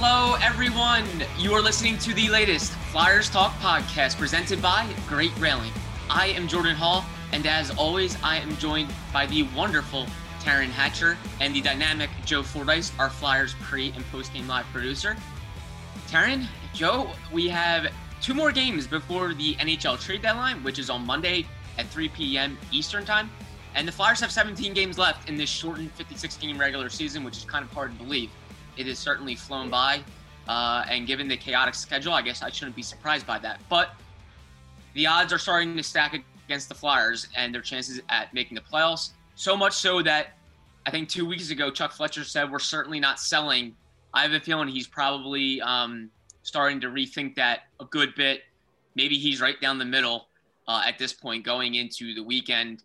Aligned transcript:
Hello, 0.00 0.36
everyone. 0.40 1.04
You 1.40 1.52
are 1.54 1.60
listening 1.60 1.98
to 1.98 2.14
the 2.14 2.28
latest 2.28 2.70
Flyers 2.92 3.28
Talk 3.28 3.52
podcast 3.54 4.16
presented 4.16 4.62
by 4.62 4.88
Great 5.08 5.36
Railing. 5.40 5.72
I 6.08 6.28
am 6.28 6.46
Jordan 6.46 6.76
Hall, 6.76 7.04
and 7.32 7.44
as 7.48 7.72
always, 7.72 8.16
I 8.22 8.36
am 8.36 8.56
joined 8.58 8.94
by 9.12 9.26
the 9.26 9.42
wonderful 9.56 10.06
Taryn 10.38 10.70
Hatcher 10.70 11.18
and 11.40 11.52
the 11.52 11.60
dynamic 11.60 12.10
Joe 12.24 12.44
Fordyce, 12.44 12.92
our 13.00 13.10
Flyers 13.10 13.56
pre 13.60 13.90
and 13.90 14.04
post 14.12 14.32
game 14.32 14.46
live 14.46 14.66
producer. 14.66 15.16
Taryn, 16.06 16.46
Joe, 16.72 17.10
we 17.32 17.48
have 17.48 17.92
two 18.22 18.34
more 18.34 18.52
games 18.52 18.86
before 18.86 19.34
the 19.34 19.56
NHL 19.56 20.00
trade 20.00 20.22
deadline, 20.22 20.62
which 20.62 20.78
is 20.78 20.90
on 20.90 21.04
Monday 21.04 21.44
at 21.76 21.88
3 21.88 22.08
p.m. 22.10 22.56
Eastern 22.70 23.04
Time. 23.04 23.28
And 23.74 23.86
the 23.86 23.92
Flyers 23.92 24.20
have 24.20 24.30
17 24.30 24.74
games 24.74 24.96
left 24.96 25.28
in 25.28 25.36
this 25.36 25.50
shortened 25.50 25.90
56 25.90 26.36
game 26.36 26.56
regular 26.56 26.88
season, 26.88 27.24
which 27.24 27.36
is 27.36 27.44
kind 27.44 27.64
of 27.64 27.72
hard 27.72 27.98
to 27.98 28.04
believe. 28.04 28.30
It 28.78 28.86
has 28.86 28.98
certainly 28.98 29.34
flown 29.34 29.68
by. 29.68 30.00
Uh, 30.48 30.84
and 30.88 31.06
given 31.06 31.28
the 31.28 31.36
chaotic 31.36 31.74
schedule, 31.74 32.14
I 32.14 32.22
guess 32.22 32.42
I 32.42 32.48
shouldn't 32.48 32.76
be 32.76 32.82
surprised 32.82 33.26
by 33.26 33.38
that. 33.40 33.60
But 33.68 33.90
the 34.94 35.06
odds 35.06 35.32
are 35.32 35.38
starting 35.38 35.76
to 35.76 35.82
stack 35.82 36.18
against 36.46 36.70
the 36.70 36.74
Flyers 36.74 37.28
and 37.36 37.54
their 37.54 37.60
chances 37.60 38.00
at 38.08 38.32
making 38.32 38.54
the 38.54 38.62
playoffs. 38.62 39.10
So 39.34 39.56
much 39.56 39.74
so 39.74 40.00
that 40.02 40.28
I 40.86 40.90
think 40.90 41.08
two 41.10 41.26
weeks 41.26 41.50
ago, 41.50 41.70
Chuck 41.70 41.92
Fletcher 41.92 42.24
said 42.24 42.50
we're 42.50 42.58
certainly 42.58 42.98
not 42.98 43.20
selling. 43.20 43.76
I 44.14 44.22
have 44.22 44.32
a 44.32 44.40
feeling 44.40 44.68
he's 44.68 44.86
probably 44.86 45.60
um, 45.60 46.10
starting 46.42 46.80
to 46.80 46.86
rethink 46.88 47.34
that 47.34 47.64
a 47.78 47.84
good 47.84 48.14
bit. 48.14 48.42
Maybe 48.94 49.18
he's 49.18 49.40
right 49.40 49.60
down 49.60 49.78
the 49.78 49.84
middle 49.84 50.28
uh, 50.66 50.82
at 50.86 50.98
this 50.98 51.12
point 51.12 51.44
going 51.44 51.74
into 51.74 52.14
the 52.14 52.22
weekend. 52.22 52.82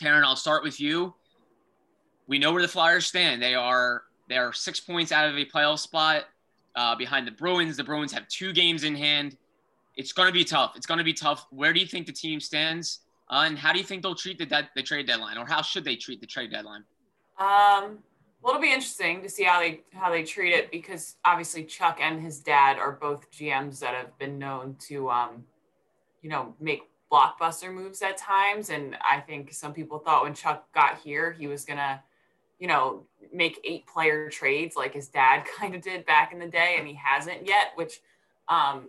Taryn, 0.00 0.24
I'll 0.24 0.36
start 0.36 0.62
with 0.62 0.80
you. 0.80 1.14
We 2.28 2.38
know 2.38 2.52
where 2.52 2.62
the 2.62 2.68
Flyers 2.68 3.06
stand. 3.06 3.42
They 3.42 3.54
are 3.54 4.04
they 4.28 4.36
are 4.36 4.52
six 4.52 4.80
points 4.80 5.12
out 5.12 5.28
of 5.28 5.36
a 5.36 5.44
playoff 5.44 5.78
spot 5.78 6.24
uh, 6.76 6.94
behind 6.94 7.26
the 7.26 7.32
Bruins. 7.32 7.76
The 7.76 7.84
Bruins 7.84 8.12
have 8.12 8.28
two 8.28 8.52
games 8.52 8.84
in 8.84 8.94
hand. 8.94 9.36
It's 9.96 10.12
going 10.12 10.28
to 10.28 10.32
be 10.32 10.44
tough. 10.44 10.74
It's 10.76 10.86
going 10.86 10.98
to 10.98 11.04
be 11.04 11.14
tough. 11.14 11.46
Where 11.50 11.72
do 11.72 11.80
you 11.80 11.86
think 11.86 12.06
the 12.06 12.12
team 12.12 12.40
stands? 12.40 13.00
Uh, 13.30 13.44
and 13.46 13.58
how 13.58 13.72
do 13.72 13.78
you 13.78 13.84
think 13.84 14.02
they'll 14.02 14.14
treat 14.14 14.38
the, 14.38 14.46
de- 14.46 14.70
the 14.74 14.82
trade 14.82 15.06
deadline, 15.06 15.36
or 15.36 15.46
how 15.46 15.60
should 15.60 15.84
they 15.84 15.96
treat 15.96 16.20
the 16.20 16.26
trade 16.26 16.50
deadline? 16.50 16.84
Um, 17.38 17.98
well, 18.40 18.54
it'll 18.54 18.62
be 18.62 18.72
interesting 18.72 19.22
to 19.22 19.28
see 19.28 19.44
how 19.44 19.60
they 19.60 19.80
how 19.92 20.10
they 20.10 20.22
treat 20.22 20.52
it 20.54 20.70
because 20.70 21.16
obviously 21.24 21.64
Chuck 21.64 21.98
and 22.00 22.20
his 22.22 22.40
dad 22.40 22.78
are 22.78 22.92
both 22.92 23.30
GMs 23.30 23.80
that 23.80 23.94
have 23.94 24.16
been 24.18 24.38
known 24.38 24.76
to, 24.88 25.10
um, 25.10 25.44
you 26.22 26.30
know, 26.30 26.54
make 26.60 26.82
blockbuster 27.12 27.72
moves 27.72 28.00
at 28.02 28.16
times. 28.16 28.70
And 28.70 28.96
I 29.08 29.20
think 29.20 29.52
some 29.52 29.72
people 29.72 29.98
thought 29.98 30.22
when 30.22 30.34
Chuck 30.34 30.72
got 30.72 30.98
here, 30.98 31.32
he 31.32 31.46
was 31.46 31.64
gonna, 31.64 32.02
you 32.58 32.66
know, 32.66 33.04
make 33.32 33.60
eight 33.64 33.86
player 33.86 34.28
trades 34.30 34.76
like 34.76 34.94
his 34.94 35.08
dad 35.08 35.44
kind 35.58 35.74
of 35.74 35.82
did 35.82 36.06
back 36.06 36.32
in 36.32 36.38
the 36.38 36.46
day, 36.46 36.76
and 36.78 36.86
he 36.86 36.94
hasn't 36.94 37.46
yet, 37.46 37.72
which, 37.74 38.00
um, 38.48 38.86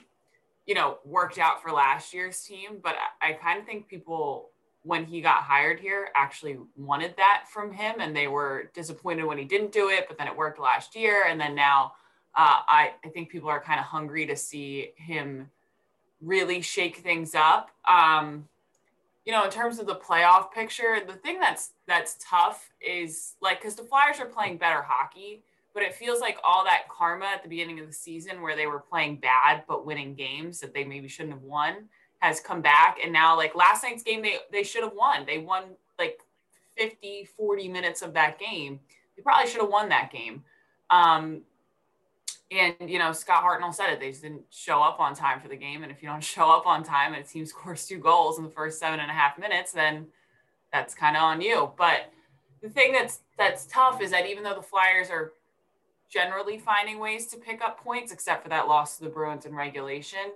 you 0.66 0.76
know, 0.76 1.00
worked 1.06 1.38
out 1.38 1.62
for 1.62 1.72
last 1.72 2.14
year's 2.14 2.42
team. 2.42 2.80
But 2.84 2.96
I, 3.22 3.30
I 3.30 3.34
kind 3.34 3.60
of 3.60 3.66
think 3.66 3.88
people 3.88 4.50
when 4.84 5.06
he 5.06 5.22
got 5.22 5.44
hired 5.44 5.80
here 5.80 6.10
actually 6.16 6.58
wanted 6.78 7.14
that 7.18 7.46
from 7.52 7.72
him 7.72 7.96
and 8.00 8.16
they 8.16 8.28
were 8.28 8.72
disappointed 8.74 9.24
when 9.24 9.38
he 9.38 9.44
didn't 9.44 9.72
do 9.72 9.90
it 9.90 10.06
but 10.08 10.18
then 10.18 10.28
it 10.28 10.36
worked 10.36 10.60
last 10.60 10.96
year 10.96 11.26
and 11.28 11.40
then 11.40 11.54
now 11.54 11.92
uh, 12.36 12.62
I, 12.68 12.94
I 13.04 13.10
think 13.10 13.30
people 13.30 13.50
are 13.50 13.60
kind 13.60 13.80
of 13.80 13.86
hungry 13.86 14.26
to 14.28 14.36
see 14.36 14.92
him 14.96 15.50
really 16.22 16.62
shake 16.62 16.98
things 16.98 17.36
up 17.36 17.72
um, 17.88 18.48
you 19.30 19.36
know 19.36 19.44
in 19.44 19.52
terms 19.52 19.78
of 19.78 19.86
the 19.86 19.96
playoff 19.96 20.52
picture 20.52 20.98
the 21.06 21.14
thing 21.14 21.40
that's 21.40 21.74
that's 21.88 22.18
tough 22.20 22.72
is 22.82 23.36
like 23.42 23.62
because 23.62 23.76
the 23.76 23.84
flyers 23.84 24.20
are 24.20 24.26
playing 24.26 24.58
better 24.58 24.82
hockey 24.82 25.44
but 25.76 25.84
it 25.84 25.94
feels 25.94 26.20
like 26.20 26.40
all 26.44 26.64
that 26.66 26.88
karma 26.90 27.26
at 27.26 27.44
the 27.44 27.48
beginning 27.48 27.80
of 27.80 27.86
the 27.86 27.94
season 27.94 28.42
where 28.42 28.56
they 28.56 28.66
were 28.66 28.80
playing 28.80 29.18
bad 29.18 29.64
but 29.68 29.86
winning 29.86 30.16
games 30.16 30.60
that 30.60 30.74
they 30.74 30.84
maybe 30.84 31.08
shouldn't 31.08 31.36
have 31.36 31.44
won 31.44 31.88
has 32.20 32.40
come 32.40 32.62
back. 32.62 32.98
And 33.04 33.12
now 33.12 33.36
like 33.36 33.56
last 33.56 33.84
night's 33.84 34.04
game 34.04 34.22
they 34.22 34.38
they 34.52 34.64
should 34.64 34.84
have 34.84 34.94
won. 34.94 35.26
They 35.26 35.40
won 35.40 35.64
like 35.98 36.20
50 36.78 37.30
40 37.38 37.68
minutes 37.68 38.02
of 38.02 38.14
that 38.14 38.40
game. 38.40 38.80
They 39.16 39.24
probably 39.24 39.50
should 39.50 39.62
have 39.62 39.70
won 39.70 39.90
that 39.90 40.12
game. 40.12 40.44
Um 40.90 41.42
and 42.52 42.90
you 42.90 42.98
know 42.98 43.12
scott 43.12 43.44
hartnell 43.44 43.74
said 43.74 43.90
it 43.90 44.00
they 44.00 44.10
just 44.10 44.24
didn't 44.24 44.42
show 44.50 44.82
up 44.82 45.00
on 45.00 45.14
time 45.14 45.40
for 45.40 45.48
the 45.48 45.56
game 45.56 45.84
and 45.84 45.92
if 45.92 46.02
you 46.02 46.10
don't 46.10 46.24
show 46.36 46.50
up 46.50 46.66
on 46.66 46.84
time 46.84 47.14
and 47.14 47.24
a 47.24 47.28
team 47.28 47.46
scores 47.46 47.86
two 47.86 47.98
goals 47.98 48.38
in 48.38 48.44
the 48.44 48.50
first 48.50 48.80
seven 48.80 49.00
and 49.00 49.10
a 49.10 49.14
half 49.14 49.38
minutes 49.38 49.72
then 49.72 50.08
that's 50.72 50.94
kind 50.94 51.16
of 51.16 51.24
on 51.24 51.42
you 51.42 51.72
but 51.78 52.12
the 52.62 52.70
thing 52.70 52.92
that's 52.92 53.22
that's 53.38 53.66
tough 53.68 54.02
is 54.02 54.12
that 54.12 54.28
even 54.28 54.44
though 54.44 54.56
the 54.56 54.62
flyers 54.62 55.10
are 55.10 55.34
generally 56.10 56.58
finding 56.58 57.00
ways 57.00 57.28
to 57.28 57.38
pick 57.38 57.62
up 57.62 57.84
points 57.84 58.12
except 58.12 58.44
for 58.44 58.50
that 58.50 58.68
loss 58.68 58.98
to 58.98 59.04
the 59.04 59.10
bruins 59.10 59.46
in 59.46 59.54
regulation 59.54 60.32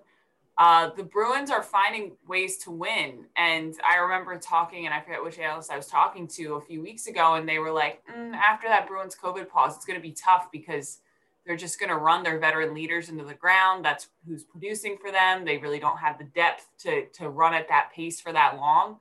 uh, 0.57 0.91
the 0.95 1.03
Bruins 1.03 1.49
are 1.49 1.63
finding 1.63 2.11
ways 2.27 2.57
to 2.57 2.71
win. 2.71 3.25
And 3.35 3.73
I 3.83 3.97
remember 3.97 4.37
talking, 4.37 4.85
and 4.85 4.93
I 4.93 5.01
forget 5.01 5.23
which 5.23 5.39
analyst 5.39 5.71
I 5.71 5.77
was 5.77 5.87
talking 5.87 6.27
to 6.29 6.55
a 6.55 6.61
few 6.61 6.81
weeks 6.81 7.07
ago, 7.07 7.35
and 7.35 7.49
they 7.49 7.57
were 7.57 7.71
like, 7.71 8.03
mm, 8.05 8.33
after 8.33 8.67
that 8.67 8.87
Bruins 8.87 9.15
COVID 9.21 9.49
pause, 9.49 9.75
it's 9.75 9.85
going 9.85 9.99
to 9.99 10.07
be 10.07 10.11
tough 10.11 10.49
because 10.51 10.99
they're 11.45 11.57
just 11.57 11.79
going 11.79 11.89
to 11.89 11.97
run 11.97 12.23
their 12.23 12.39
veteran 12.39 12.73
leaders 12.73 13.09
into 13.09 13.23
the 13.23 13.33
ground. 13.33 13.83
That's 13.83 14.07
who's 14.27 14.43
producing 14.43 14.97
for 14.97 15.11
them. 15.11 15.43
They 15.43 15.57
really 15.57 15.79
don't 15.79 15.97
have 15.97 16.17
the 16.17 16.23
depth 16.23 16.67
to, 16.79 17.05
to 17.07 17.29
run 17.29 17.53
at 17.53 17.67
that 17.67 17.91
pace 17.93 18.21
for 18.21 18.31
that 18.31 18.55
long. 18.55 18.97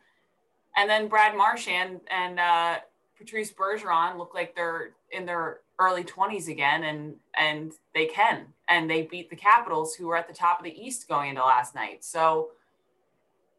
And 0.76 0.88
then 0.90 1.08
Brad 1.08 1.36
Marchand 1.36 2.00
and 2.10 2.40
uh, 2.40 2.76
Patrice 3.16 3.52
Bergeron 3.52 4.18
look 4.18 4.34
like 4.34 4.56
they're 4.56 4.92
in 5.10 5.26
their 5.26 5.60
early 5.78 6.04
20s 6.04 6.48
again 6.48 6.84
and 6.84 7.14
and 7.36 7.72
they 7.94 8.06
can 8.06 8.46
and 8.68 8.88
they 8.88 9.02
beat 9.02 9.30
the 9.30 9.36
capitals 9.36 9.94
who 9.94 10.06
were 10.06 10.16
at 10.16 10.28
the 10.28 10.34
top 10.34 10.58
of 10.58 10.64
the 10.64 10.80
east 10.80 11.08
going 11.08 11.30
into 11.30 11.42
last 11.42 11.74
night 11.74 12.04
so 12.04 12.50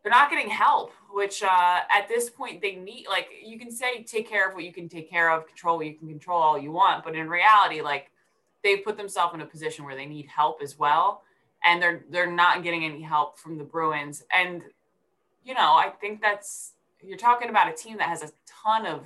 they're 0.01 0.11
not 0.11 0.29
getting 0.29 0.49
help 0.49 0.91
which 1.11 1.43
uh, 1.43 1.79
at 1.91 2.07
this 2.07 2.29
point 2.29 2.61
they 2.61 2.75
need 2.75 3.05
like 3.09 3.27
you 3.43 3.59
can 3.59 3.71
say 3.71 4.03
take 4.03 4.29
care 4.29 4.47
of 4.47 4.55
what 4.55 4.63
you 4.63 4.71
can 4.71 4.87
take 4.87 5.09
care 5.09 5.31
of 5.31 5.45
control 5.47 5.77
what 5.77 5.85
you 5.85 5.95
can 5.95 6.07
control 6.07 6.41
all 6.41 6.57
you 6.57 6.71
want 6.71 7.03
but 7.03 7.15
in 7.15 7.27
reality 7.27 7.81
like 7.81 8.09
they've 8.63 8.83
put 8.83 8.97
themselves 8.97 9.33
in 9.33 9.41
a 9.41 9.45
position 9.45 9.85
where 9.85 9.95
they 9.95 10.05
need 10.05 10.27
help 10.27 10.61
as 10.61 10.77
well 10.77 11.23
and 11.65 11.81
they're 11.81 12.03
they're 12.09 12.31
not 12.31 12.63
getting 12.63 12.83
any 12.83 13.01
help 13.01 13.37
from 13.37 13.57
the 13.57 13.63
bruins 13.63 14.23
and 14.33 14.63
you 15.43 15.53
know 15.53 15.73
i 15.73 15.91
think 16.01 16.21
that's 16.21 16.73
you're 17.01 17.17
talking 17.17 17.49
about 17.49 17.67
a 17.67 17.73
team 17.73 17.97
that 17.97 18.09
has 18.09 18.23
a 18.23 18.31
ton 18.63 18.85
of 18.85 19.01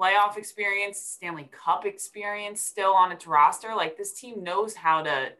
playoff 0.00 0.36
experience, 0.38 0.98
Stanley 0.98 1.50
Cup 1.52 1.84
experience 1.84 2.62
still 2.62 2.92
on 2.92 3.12
its 3.12 3.26
roster. 3.26 3.74
Like 3.74 3.96
this 3.96 4.12
team 4.12 4.42
knows 4.42 4.74
how 4.74 5.02
to 5.02 5.32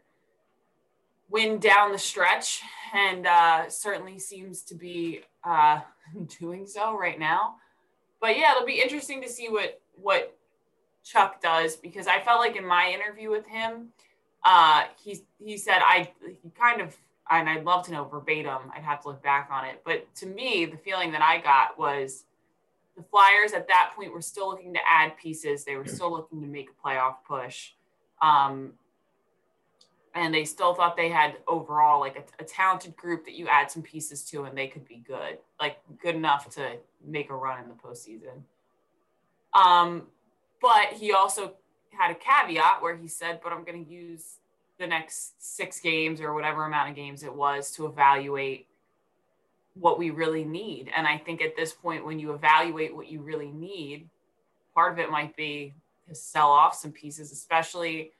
win 1.30 1.58
down 1.58 1.92
the 1.92 1.98
stretch 1.98 2.60
and 2.92 3.26
uh, 3.26 3.68
certainly 3.70 4.18
seems 4.18 4.62
to 4.62 4.74
be 4.74 5.22
uh, 5.44 5.80
doing 6.40 6.66
so 6.66 6.96
right 6.96 7.18
now. 7.18 7.54
But 8.20 8.36
yeah, 8.36 8.52
it'll 8.52 8.66
be 8.66 8.82
interesting 8.82 9.22
to 9.22 9.28
see 9.28 9.48
what 9.48 9.80
what 9.94 10.36
Chuck 11.04 11.40
does 11.40 11.76
because 11.76 12.06
I 12.06 12.20
felt 12.20 12.40
like 12.40 12.56
in 12.56 12.66
my 12.66 12.90
interview 12.90 13.30
with 13.30 13.46
him, 13.46 13.88
uh, 14.44 14.84
he 15.02 15.20
he 15.42 15.56
said 15.56 15.80
I 15.80 16.10
he 16.42 16.50
kind 16.50 16.80
of 16.80 16.96
and 17.30 17.48
I'd 17.48 17.64
love 17.64 17.86
to 17.86 17.92
know 17.92 18.04
verbatim. 18.04 18.70
I'd 18.74 18.82
have 18.82 19.02
to 19.02 19.08
look 19.08 19.22
back 19.22 19.48
on 19.52 19.64
it, 19.64 19.82
but 19.84 20.12
to 20.16 20.26
me, 20.26 20.64
the 20.64 20.76
feeling 20.76 21.12
that 21.12 21.22
I 21.22 21.38
got 21.38 21.78
was 21.78 22.24
the 22.96 23.02
Flyers 23.04 23.52
at 23.52 23.68
that 23.68 23.92
point 23.96 24.12
were 24.12 24.20
still 24.20 24.48
looking 24.48 24.74
to 24.74 24.80
add 24.88 25.16
pieces. 25.16 25.64
They 25.64 25.76
were 25.76 25.86
still 25.86 26.10
looking 26.10 26.40
to 26.40 26.46
make 26.46 26.70
a 26.70 26.86
playoff 26.86 27.16
push. 27.26 27.72
Um, 28.20 28.72
and 30.14 30.34
they 30.34 30.44
still 30.44 30.74
thought 30.74 30.96
they 30.96 31.08
had 31.08 31.36
overall 31.46 32.00
like 32.00 32.16
a, 32.16 32.42
a, 32.42 32.44
talented 32.44 32.96
group 32.96 33.24
that 33.24 33.34
you 33.34 33.46
add 33.48 33.70
some 33.70 33.82
pieces 33.82 34.24
to 34.24 34.42
and 34.44 34.58
they 34.58 34.66
could 34.66 34.86
be 34.86 34.96
good, 35.06 35.38
like 35.60 35.78
good 36.02 36.16
enough 36.16 36.50
to 36.50 36.76
make 37.06 37.30
a 37.30 37.34
run 37.34 37.62
in 37.62 37.68
the 37.68 37.74
postseason. 37.74 38.42
Um, 39.54 40.08
but 40.60 40.92
he 40.92 41.12
also 41.12 41.54
had 41.98 42.10
a 42.10 42.14
caveat 42.14 42.82
where 42.82 42.96
he 42.96 43.08
said, 43.08 43.40
but 43.42 43.52
I'm 43.52 43.64
going 43.64 43.84
to 43.84 43.90
use 43.90 44.38
the 44.78 44.86
next 44.86 45.34
six 45.38 45.80
games 45.80 46.20
or 46.20 46.34
whatever 46.34 46.64
amount 46.64 46.90
of 46.90 46.96
games 46.96 47.22
it 47.22 47.34
was 47.34 47.70
to 47.72 47.86
evaluate 47.86 48.66
what 49.74 49.98
we 49.98 50.10
really 50.10 50.44
need. 50.44 50.90
And 50.96 51.06
I 51.06 51.18
think 51.18 51.42
at 51.42 51.56
this 51.56 51.72
point, 51.72 52.04
when 52.04 52.18
you 52.18 52.32
evaluate 52.32 52.94
what 52.94 53.08
you 53.08 53.20
really 53.20 53.50
need, 53.50 54.08
part 54.74 54.92
of 54.92 54.98
it 54.98 55.10
might 55.10 55.36
be 55.36 55.74
to 56.08 56.14
sell 56.14 56.50
off 56.50 56.74
some 56.74 56.92
pieces, 56.92 57.32
especially. 57.32 58.12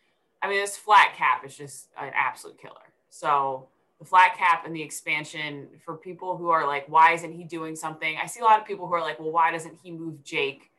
I 0.42 0.48
mean, 0.48 0.60
this 0.60 0.76
flat 0.76 1.14
cap 1.16 1.44
is 1.44 1.56
just 1.56 1.88
an 2.00 2.12
absolute 2.14 2.60
killer. 2.60 2.74
So 3.10 3.68
the 3.98 4.04
flat 4.04 4.36
cap 4.36 4.64
and 4.64 4.74
the 4.74 4.82
expansion 4.82 5.68
for 5.84 5.96
people 5.96 6.36
who 6.36 6.50
are 6.50 6.66
like, 6.66 6.86
why 6.88 7.12
isn't 7.12 7.32
he 7.32 7.44
doing 7.44 7.76
something? 7.76 8.16
I 8.22 8.26
see 8.26 8.40
a 8.40 8.44
lot 8.44 8.60
of 8.60 8.66
people 8.66 8.86
who 8.86 8.94
are 8.94 9.02
like, 9.02 9.18
well, 9.18 9.32
why 9.32 9.50
doesn't 9.50 9.76
he 9.82 9.90
move 9.90 10.22
Jake? 10.24 10.69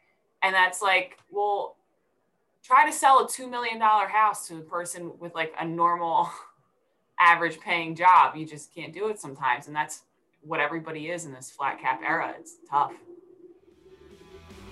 And 0.43 0.53
that's 0.53 0.81
like, 0.81 1.17
well, 1.31 1.75
try 2.63 2.85
to 2.89 2.91
sell 2.91 3.19
a 3.19 3.27
$2 3.27 3.49
million 3.49 3.79
house 3.79 4.47
to 4.47 4.57
a 4.57 4.61
person 4.61 5.11
with 5.19 5.35
like 5.35 5.53
a 5.59 5.65
normal 5.65 6.29
average 7.19 7.59
paying 7.59 7.95
job. 7.95 8.35
You 8.35 8.45
just 8.45 8.73
can't 8.73 8.93
do 8.93 9.09
it 9.09 9.19
sometimes. 9.19 9.67
And 9.67 9.75
that's 9.75 10.03
what 10.41 10.59
everybody 10.59 11.09
is 11.09 11.25
in 11.25 11.33
this 11.33 11.51
flat 11.51 11.79
cap 11.79 12.01
era. 12.05 12.33
It's 12.39 12.55
tough. 12.69 12.93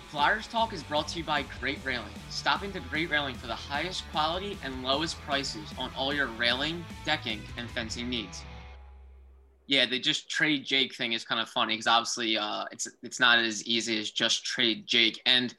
Flyers 0.09 0.47
Talk 0.47 0.73
is 0.73 0.81
brought 0.81 1.07
to 1.09 1.19
you 1.19 1.23
by 1.23 1.45
Great 1.59 1.77
Railing. 1.85 2.09
Stop 2.31 2.63
into 2.63 2.79
Great 2.79 3.11
Railing 3.11 3.35
for 3.35 3.45
the 3.45 3.53
highest 3.53 4.09
quality 4.11 4.57
and 4.63 4.83
lowest 4.83 5.21
prices 5.21 5.71
on 5.77 5.91
all 5.95 6.11
your 6.11 6.25
railing, 6.25 6.83
decking, 7.05 7.41
and 7.57 7.69
fencing 7.69 8.09
needs. 8.09 8.41
Yeah, 9.69 9.85
the 9.85 9.99
just 9.99 10.27
trade 10.27 10.65
Jake 10.65 10.95
thing 10.95 11.13
is 11.13 11.23
kind 11.23 11.39
of 11.39 11.47
funny 11.47 11.73
because 11.73 11.85
obviously 11.85 12.35
uh, 12.39 12.65
it's 12.71 12.87
it's 13.03 13.19
not 13.19 13.37
as 13.37 13.63
easy 13.67 13.99
as 13.99 14.09
just 14.09 14.43
trade 14.43 14.87
Jake. 14.87 15.21
And 15.27 15.53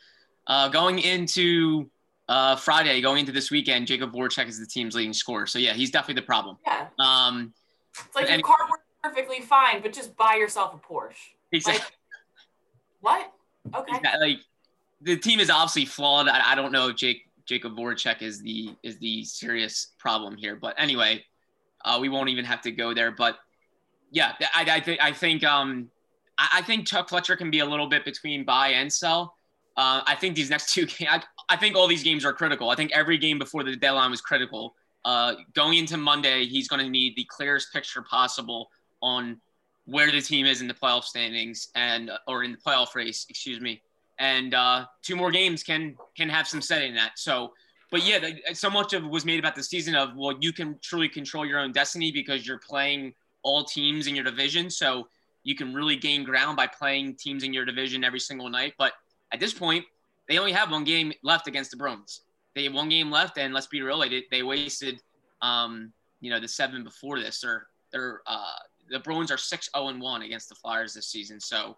uh, 0.48 0.68
going 0.68 0.98
into 0.98 1.88
uh, 2.28 2.56
Friday, 2.56 3.00
going 3.00 3.20
into 3.20 3.30
this 3.30 3.52
weekend, 3.52 3.86
Jakub 3.86 4.12
Voracek 4.12 4.48
is 4.48 4.58
the 4.58 4.66
team's 4.66 4.96
leading 4.96 5.12
scorer. 5.12 5.46
So 5.46 5.60
yeah, 5.60 5.74
he's 5.74 5.92
definitely 5.92 6.22
the 6.22 6.26
problem. 6.26 6.56
Yeah. 6.66 6.88
Um, 6.98 7.54
it's 7.94 8.16
like 8.16 8.28
your 8.28 8.40
car 8.40 8.56
works 8.68 8.82
perfectly 9.00 9.42
fine, 9.42 9.80
but 9.80 9.92
just 9.92 10.16
buy 10.16 10.34
yourself 10.34 10.74
a 10.74 10.78
Porsche. 10.78 11.14
Exactly. 11.52 11.84
Like, 13.04 13.30
what? 13.72 13.80
Okay. 13.80 14.18
Like 14.18 14.38
the 15.00 15.16
team 15.16 15.38
is 15.38 15.50
obviously 15.50 15.84
flawed. 15.84 16.26
I, 16.26 16.50
I 16.50 16.54
don't 16.56 16.72
know 16.72 16.88
if 16.88 16.96
Jake 16.96 17.28
Jakub 17.48 17.78
Voracek 17.78 18.22
is 18.22 18.42
the 18.42 18.74
is 18.82 18.98
the 18.98 19.22
serious 19.22 19.92
problem 19.98 20.36
here, 20.36 20.56
but 20.56 20.74
anyway, 20.78 21.24
uh, 21.84 21.98
we 22.00 22.08
won't 22.08 22.28
even 22.28 22.44
have 22.44 22.60
to 22.62 22.72
go 22.72 22.92
there. 22.92 23.12
But 23.12 23.38
yeah, 24.10 24.32
I, 24.54 24.66
I 24.68 24.80
think 24.80 25.00
I 25.02 25.12
think 25.12 25.44
um 25.44 25.90
I, 26.38 26.48
I, 26.54 26.62
think 26.62 26.86
Chuck 26.86 27.08
Fletcher 27.08 27.36
can 27.36 27.50
be 27.50 27.60
a 27.60 27.64
little 27.64 27.86
bit 27.86 28.04
between 28.04 28.44
buy 28.44 28.68
and 28.68 28.92
sell. 28.92 29.36
Uh, 29.76 30.02
I 30.06 30.14
think 30.14 30.34
these 30.34 30.50
next 30.50 30.72
two 30.74 30.86
games, 30.86 31.10
I, 31.10 31.22
I 31.48 31.56
think 31.56 31.76
all 31.76 31.86
these 31.86 32.02
games 32.02 32.24
are 32.24 32.32
critical. 32.32 32.70
I 32.70 32.74
think 32.74 32.92
every 32.92 33.18
game 33.18 33.38
before 33.38 33.62
the 33.62 33.76
deadline 33.76 34.10
was 34.10 34.20
critical. 34.20 34.74
Uh, 35.04 35.34
going 35.54 35.78
into 35.78 35.96
Monday, 35.96 36.44
he's 36.46 36.68
going 36.68 36.84
to 36.84 36.90
need 36.90 37.16
the 37.16 37.24
clearest 37.30 37.72
picture 37.72 38.02
possible 38.02 38.70
on 39.00 39.40
where 39.86 40.12
the 40.12 40.20
team 40.20 40.46
is 40.46 40.60
in 40.60 40.68
the 40.68 40.74
playoff 40.74 41.04
standings 41.04 41.68
and 41.74 42.10
or 42.28 42.44
in 42.44 42.52
the 42.52 42.58
playoff 42.58 42.94
race, 42.94 43.26
excuse 43.28 43.60
me. 43.60 43.82
And 44.18 44.54
uh, 44.54 44.84
two 45.02 45.16
more 45.16 45.30
games 45.30 45.62
can 45.62 45.96
can 46.16 46.28
have 46.28 46.46
some 46.46 46.60
say 46.60 46.86
in 46.86 46.94
that. 46.96 47.12
So, 47.16 47.54
but 47.90 48.06
yeah, 48.06 48.28
so 48.52 48.68
much 48.68 48.92
of 48.92 49.04
was 49.06 49.24
made 49.24 49.38
about 49.38 49.54
the 49.54 49.62
season 49.62 49.94
of 49.94 50.10
well, 50.14 50.36
you 50.40 50.52
can 50.52 50.78
truly 50.82 51.08
control 51.08 51.46
your 51.46 51.58
own 51.58 51.72
destiny 51.72 52.12
because 52.12 52.46
you're 52.46 52.58
playing 52.58 53.14
all 53.42 53.64
teams 53.64 54.06
in 54.06 54.14
your 54.14 54.24
division. 54.24 54.70
So 54.70 55.08
you 55.42 55.54
can 55.54 55.74
really 55.74 55.96
gain 55.96 56.24
ground 56.24 56.56
by 56.56 56.66
playing 56.66 57.16
teams 57.16 57.42
in 57.42 57.52
your 57.52 57.64
division 57.64 58.04
every 58.04 58.20
single 58.20 58.48
night. 58.48 58.74
But 58.78 58.92
at 59.32 59.40
this 59.40 59.54
point, 59.54 59.84
they 60.28 60.38
only 60.38 60.52
have 60.52 60.70
one 60.70 60.84
game 60.84 61.12
left 61.22 61.46
against 61.46 61.70
the 61.70 61.76
Bruins. 61.76 62.22
They 62.54 62.64
have 62.64 62.74
one 62.74 62.88
game 62.88 63.10
left, 63.10 63.38
and 63.38 63.54
let's 63.54 63.66
be 63.66 63.80
real, 63.80 64.00
they, 64.00 64.24
they 64.30 64.42
wasted, 64.42 65.00
um, 65.40 65.92
you 66.20 66.30
know, 66.30 66.40
the 66.40 66.48
seven 66.48 66.84
before 66.84 67.20
this. 67.20 67.44
Or 67.44 67.68
they're 67.92 68.20
uh, 68.26 68.58
the 68.90 68.98
Bruins 68.98 69.30
are 69.30 69.38
6 69.38 69.70
0 69.74 69.98
1 69.98 70.22
against 70.22 70.48
the 70.48 70.54
Flyers 70.54 70.92
this 70.92 71.06
season. 71.06 71.40
So 71.40 71.76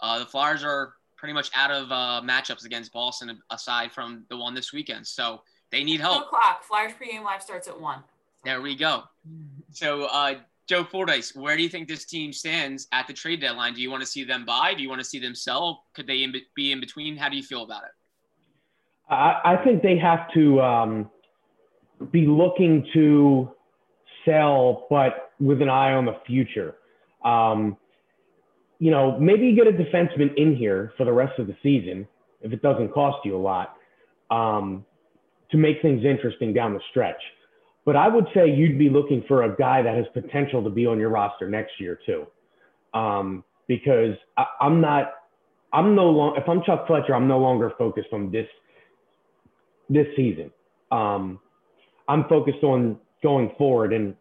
uh, 0.00 0.18
the 0.18 0.26
Flyers 0.26 0.64
are 0.64 0.94
pretty 1.16 1.34
much 1.34 1.50
out 1.54 1.70
of 1.70 1.90
uh, 1.92 2.20
matchups 2.24 2.64
against 2.64 2.92
Boston 2.92 3.40
aside 3.50 3.92
from 3.92 4.24
the 4.28 4.36
one 4.36 4.54
this 4.54 4.72
weekend. 4.72 5.06
So 5.06 5.42
they 5.70 5.84
need 5.84 6.00
help. 6.00 6.22
Two 6.22 6.26
o'clock. 6.26 6.64
Flyers 6.64 6.92
pregame 6.92 7.24
live 7.24 7.42
starts 7.42 7.68
at 7.68 7.78
1. 7.78 7.98
There 8.44 8.60
we 8.60 8.74
go. 8.76 9.04
So, 9.72 10.04
uh, 10.04 10.36
Joe 10.66 10.82
Fordyce, 10.82 11.34
where 11.34 11.56
do 11.56 11.62
you 11.62 11.68
think 11.68 11.86
this 11.86 12.04
team 12.04 12.32
stands 12.32 12.88
at 12.92 13.06
the 13.06 13.12
trade 13.12 13.40
deadline? 13.40 13.74
Do 13.74 13.80
you 13.80 13.90
want 13.90 14.02
to 14.02 14.06
see 14.06 14.24
them 14.24 14.44
buy? 14.44 14.74
Do 14.74 14.82
you 14.82 14.88
want 14.88 15.00
to 15.00 15.04
see 15.04 15.20
them 15.20 15.34
sell? 15.34 15.84
Could 15.94 16.06
they 16.06 16.26
be 16.54 16.72
in 16.72 16.80
between? 16.80 17.16
How 17.16 17.28
do 17.28 17.36
you 17.36 17.42
feel 17.42 17.62
about 17.62 17.84
it? 17.84 17.90
I, 19.08 19.40
I 19.44 19.64
think 19.64 19.82
they 19.82 19.96
have 19.98 20.32
to 20.34 20.60
um, 20.60 21.10
be 22.10 22.26
looking 22.26 22.86
to 22.94 23.50
sell, 24.24 24.86
but 24.90 25.32
with 25.38 25.62
an 25.62 25.68
eye 25.68 25.92
on 25.92 26.04
the 26.04 26.16
future. 26.26 26.74
Um, 27.24 27.76
you 28.78 28.90
know, 28.90 29.18
maybe 29.18 29.46
you 29.46 29.54
get 29.54 29.68
a 29.68 29.72
defenseman 29.72 30.34
in 30.36 30.56
here 30.56 30.92
for 30.96 31.04
the 31.04 31.12
rest 31.12 31.38
of 31.38 31.46
the 31.46 31.56
season 31.62 32.06
if 32.42 32.52
it 32.52 32.60
doesn't 32.60 32.92
cost 32.92 33.24
you 33.24 33.36
a 33.36 33.38
lot 33.38 33.76
um, 34.30 34.84
to 35.50 35.56
make 35.56 35.80
things 35.80 36.04
interesting 36.04 36.52
down 36.52 36.74
the 36.74 36.80
stretch. 36.90 37.20
But 37.86 37.96
I 37.96 38.08
would 38.08 38.26
say 38.34 38.50
you'd 38.50 38.78
be 38.78 38.90
looking 38.90 39.24
for 39.26 39.44
a 39.44 39.56
guy 39.56 39.80
that 39.80 39.96
has 39.96 40.04
potential 40.12 40.62
to 40.62 40.70
be 40.70 40.84
on 40.86 40.98
your 41.00 41.08
roster 41.08 41.48
next 41.48 41.80
year 41.80 41.98
too, 42.04 42.26
um, 42.92 43.44
because 43.66 44.14
I, 44.36 44.44
I'm 44.60 44.82
not. 44.82 45.14
I'm 45.72 45.94
no 45.94 46.10
longer. 46.10 46.40
If 46.40 46.48
I'm 46.48 46.62
Chuck 46.64 46.86
Fletcher, 46.86 47.14
I'm 47.14 47.28
no 47.28 47.38
longer 47.38 47.72
focused 47.78 48.08
on 48.12 48.30
this 48.30 48.48
this 49.88 50.06
season. 50.16 50.50
Um, 50.90 51.40
I'm 52.08 52.24
focused 52.28 52.62
on 52.62 52.98
going 53.22 53.50
forward. 53.58 53.92
And 53.92 54.14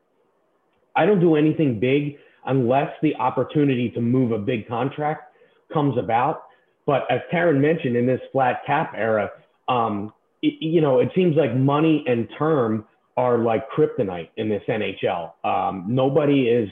I 0.96 1.06
don't 1.06 1.20
do 1.20 1.36
anything 1.36 1.80
big 1.80 2.18
unless 2.46 2.92
the 3.02 3.16
opportunity 3.16 3.90
to 3.92 4.02
move 4.02 4.32
a 4.32 4.38
big 4.38 4.68
contract 4.68 5.34
comes 5.74 5.98
about. 5.98 6.44
But 6.86 7.04
as 7.10 7.20
Karen 7.32 7.60
mentioned, 7.60 7.96
in 7.96 8.06
this 8.06 8.22
flat 8.32 8.62
cap 8.66 8.94
era, 8.96 9.32
um, 9.68 10.14
it, 10.42 10.54
you 10.62 10.82
know, 10.82 11.00
it 11.00 11.10
seems 11.16 11.36
like 11.36 11.56
money 11.56 12.04
and 12.08 12.28
term 12.38 12.86
are 13.18 13.38
like 13.38 13.70
kryptonite 13.72 14.30
in 14.38 14.50
this 14.50 14.64
NHL. 14.68 15.32
Um, 15.44 15.86
nobody 15.88 16.50
is 16.50 16.70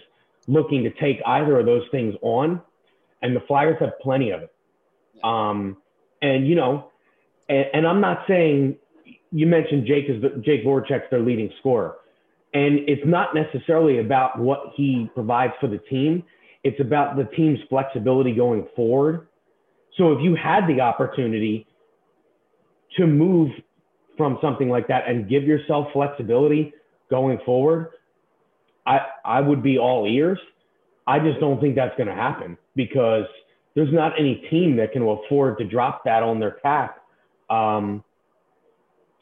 looking 0.48 0.84
to 0.84 0.90
take 0.92 1.22
either 1.26 1.60
of 1.60 1.66
those 1.66 1.84
things 1.92 2.16
on, 2.22 2.62
and 3.22 3.36
the 3.36 3.40
Flyers 3.42 3.78
have 3.80 3.98
plenty 4.02 4.32
of 4.32 4.42
it. 4.42 4.54
Um, 5.24 5.78
and 6.22 6.48
you 6.48 6.56
know, 6.56 6.92
and, 7.48 7.66
and, 7.74 7.88
I'm 7.88 8.02
not 8.02 8.26
saying 8.28 8.76
you 9.32 9.48
mentioned 9.48 9.86
Jake 9.88 10.06
is 10.10 10.22
the, 10.22 10.42
Jake 10.44 10.66
Voracek's 10.66 11.10
their 11.10 11.22
leading 11.22 11.52
scorer. 11.60 11.96
And 12.54 12.88
it's 12.88 13.02
not 13.06 13.34
necessarily 13.34 14.00
about 14.00 14.38
what 14.38 14.74
he 14.76 15.10
provides 15.16 15.54
for 15.60 15.68
the 15.68 15.80
team. 15.80 16.24
It's 16.64 16.80
about 16.80 17.18
the 17.18 17.24
team's 17.36 17.60
flexibility 17.68 18.34
going 18.36 18.68
forward. 18.76 19.28
So 19.98 20.12
if 20.12 20.20
you 20.22 20.36
had 20.36 20.68
the 20.68 20.82
opportunity 20.82 21.66
to 22.98 23.08
move 23.08 23.52
from 24.18 24.38
something 24.42 24.70
like 24.70 24.88
that 24.88 25.08
and 25.08 25.28
give 25.30 25.44
yourself 25.44 25.88
flexibility 25.94 26.74
going 27.10 27.40
forward, 27.46 27.90
I, 28.86 29.00
I 29.24 29.42
would 29.42 29.64
be 29.64 29.78
all 29.78 30.06
ears. 30.08 30.40
I 31.08 31.20
just 31.20 31.40
don't 31.40 31.60
think 31.60 31.76
that's 31.76 31.96
going 31.98 32.08
to 32.08 32.16
happen 32.16 32.58
because 32.76 33.26
there's 33.76 33.94
not 33.94 34.14
any 34.20 34.36
team 34.50 34.78
that 34.78 34.92
can 34.92 35.02
afford 35.04 35.58
to 35.58 35.66
drop 35.66 36.04
that 36.06 36.24
on 36.24 36.40
their 36.40 36.52
cap 36.52 37.02
um, 37.50 38.04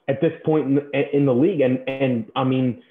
at 0.08 0.22
this 0.22 0.34
point 0.46 0.68
in 0.68 0.76
the, 0.76 1.16
in 1.16 1.26
the 1.26 1.34
league. 1.34 1.62
And, 1.62 1.88
and 1.88 2.32
I 2.36 2.44
mean, 2.44 2.84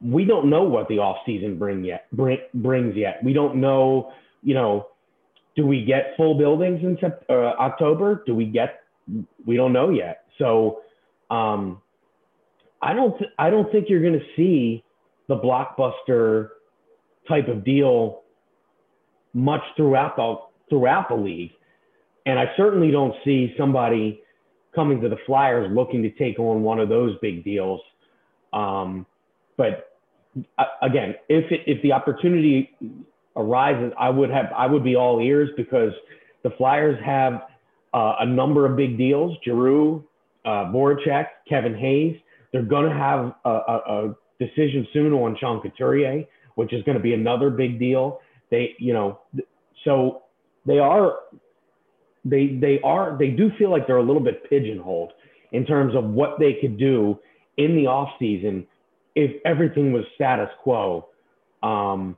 we 0.00 0.24
don't 0.24 0.48
know 0.48 0.62
what 0.62 0.88
the 0.88 0.96
offseason 0.96 1.58
bring 1.58 1.84
yet 1.84 2.06
bring, 2.12 2.38
brings 2.54 2.96
yet. 2.96 3.18
We 3.24 3.32
don't 3.32 3.56
know, 3.56 4.12
you 4.42 4.54
know, 4.54 4.88
do 5.56 5.66
we 5.66 5.84
get 5.84 6.14
full 6.16 6.38
buildings 6.38 6.80
in 6.82 6.96
uh, 7.28 7.32
October? 7.32 8.22
Do 8.24 8.34
we 8.34 8.44
get? 8.44 8.82
We 9.44 9.56
don't 9.56 9.72
know 9.72 9.90
yet. 9.90 10.24
So 10.38 10.82
um, 11.30 11.80
I 12.80 12.94
don't 12.94 13.18
th- 13.18 13.30
I 13.38 13.50
don't 13.50 13.70
think 13.72 13.88
you're 13.88 14.02
going 14.02 14.18
to 14.18 14.26
see 14.36 14.84
the 15.28 15.36
blockbuster 15.36 16.50
type 17.28 17.48
of 17.48 17.64
deal 17.64 18.22
much 19.34 19.62
throughout 19.76 20.16
the 20.16 20.36
throughout 20.70 21.08
the 21.08 21.14
league, 21.14 21.52
and 22.26 22.38
I 22.38 22.46
certainly 22.56 22.90
don't 22.90 23.14
see 23.24 23.54
somebody 23.58 24.22
coming 24.74 25.00
to 25.00 25.08
the 25.08 25.18
Flyers 25.26 25.70
looking 25.74 26.02
to 26.02 26.10
take 26.10 26.38
on 26.38 26.62
one 26.62 26.78
of 26.78 26.88
those 26.88 27.16
big 27.20 27.44
deals. 27.44 27.80
Um, 28.52 29.06
but 29.56 29.98
uh, 30.56 30.64
again, 30.82 31.14
if 31.28 31.50
it, 31.50 31.62
if 31.66 31.82
the 31.82 31.92
opportunity 31.92 32.76
arises, 33.36 33.92
I 33.98 34.10
would 34.10 34.30
have 34.30 34.46
I 34.56 34.66
would 34.66 34.84
be 34.84 34.96
all 34.96 35.20
ears 35.20 35.50
because 35.56 35.92
the 36.42 36.50
Flyers 36.50 36.98
have 37.04 37.42
uh, 37.92 38.16
a 38.20 38.26
number 38.26 38.66
of 38.66 38.76
big 38.76 38.96
deals: 38.96 39.36
Giroux, 39.44 40.04
uh, 40.48 40.72
Voracek, 40.72 41.26
Kevin 41.46 41.76
Hayes. 41.76 42.16
They're 42.52 42.62
going 42.62 42.88
to 42.88 42.96
have 42.96 43.34
a, 43.44 43.50
a, 43.50 43.80
a, 43.88 44.14
decision 44.40 44.86
soon 44.92 45.12
on 45.12 45.36
Sean 45.38 45.60
Couturier, 45.60 46.24
which 46.54 46.72
is 46.72 46.82
going 46.84 46.96
to 46.96 47.02
be 47.02 47.12
another 47.12 47.50
big 47.50 47.78
deal. 47.78 48.20
They, 48.50 48.76
you 48.78 48.92
know, 48.92 49.18
so 49.84 50.22
they 50.64 50.78
are 50.78 51.16
they 52.24 52.56
they 52.60 52.78
are 52.84 53.16
they 53.18 53.30
do 53.30 53.50
feel 53.58 53.70
like 53.70 53.86
they're 53.86 53.98
a 53.98 54.02
little 54.02 54.22
bit 54.22 54.48
pigeonholed 54.48 55.12
in 55.50 55.66
terms 55.66 55.94
of 55.96 56.04
what 56.04 56.38
they 56.38 56.56
could 56.60 56.78
do 56.78 57.18
in 57.56 57.74
the 57.74 57.86
off 57.88 58.10
season 58.18 58.64
if 59.16 59.32
everything 59.44 59.92
was 59.92 60.04
status 60.14 60.50
quo. 60.62 61.08
Um, 61.64 62.16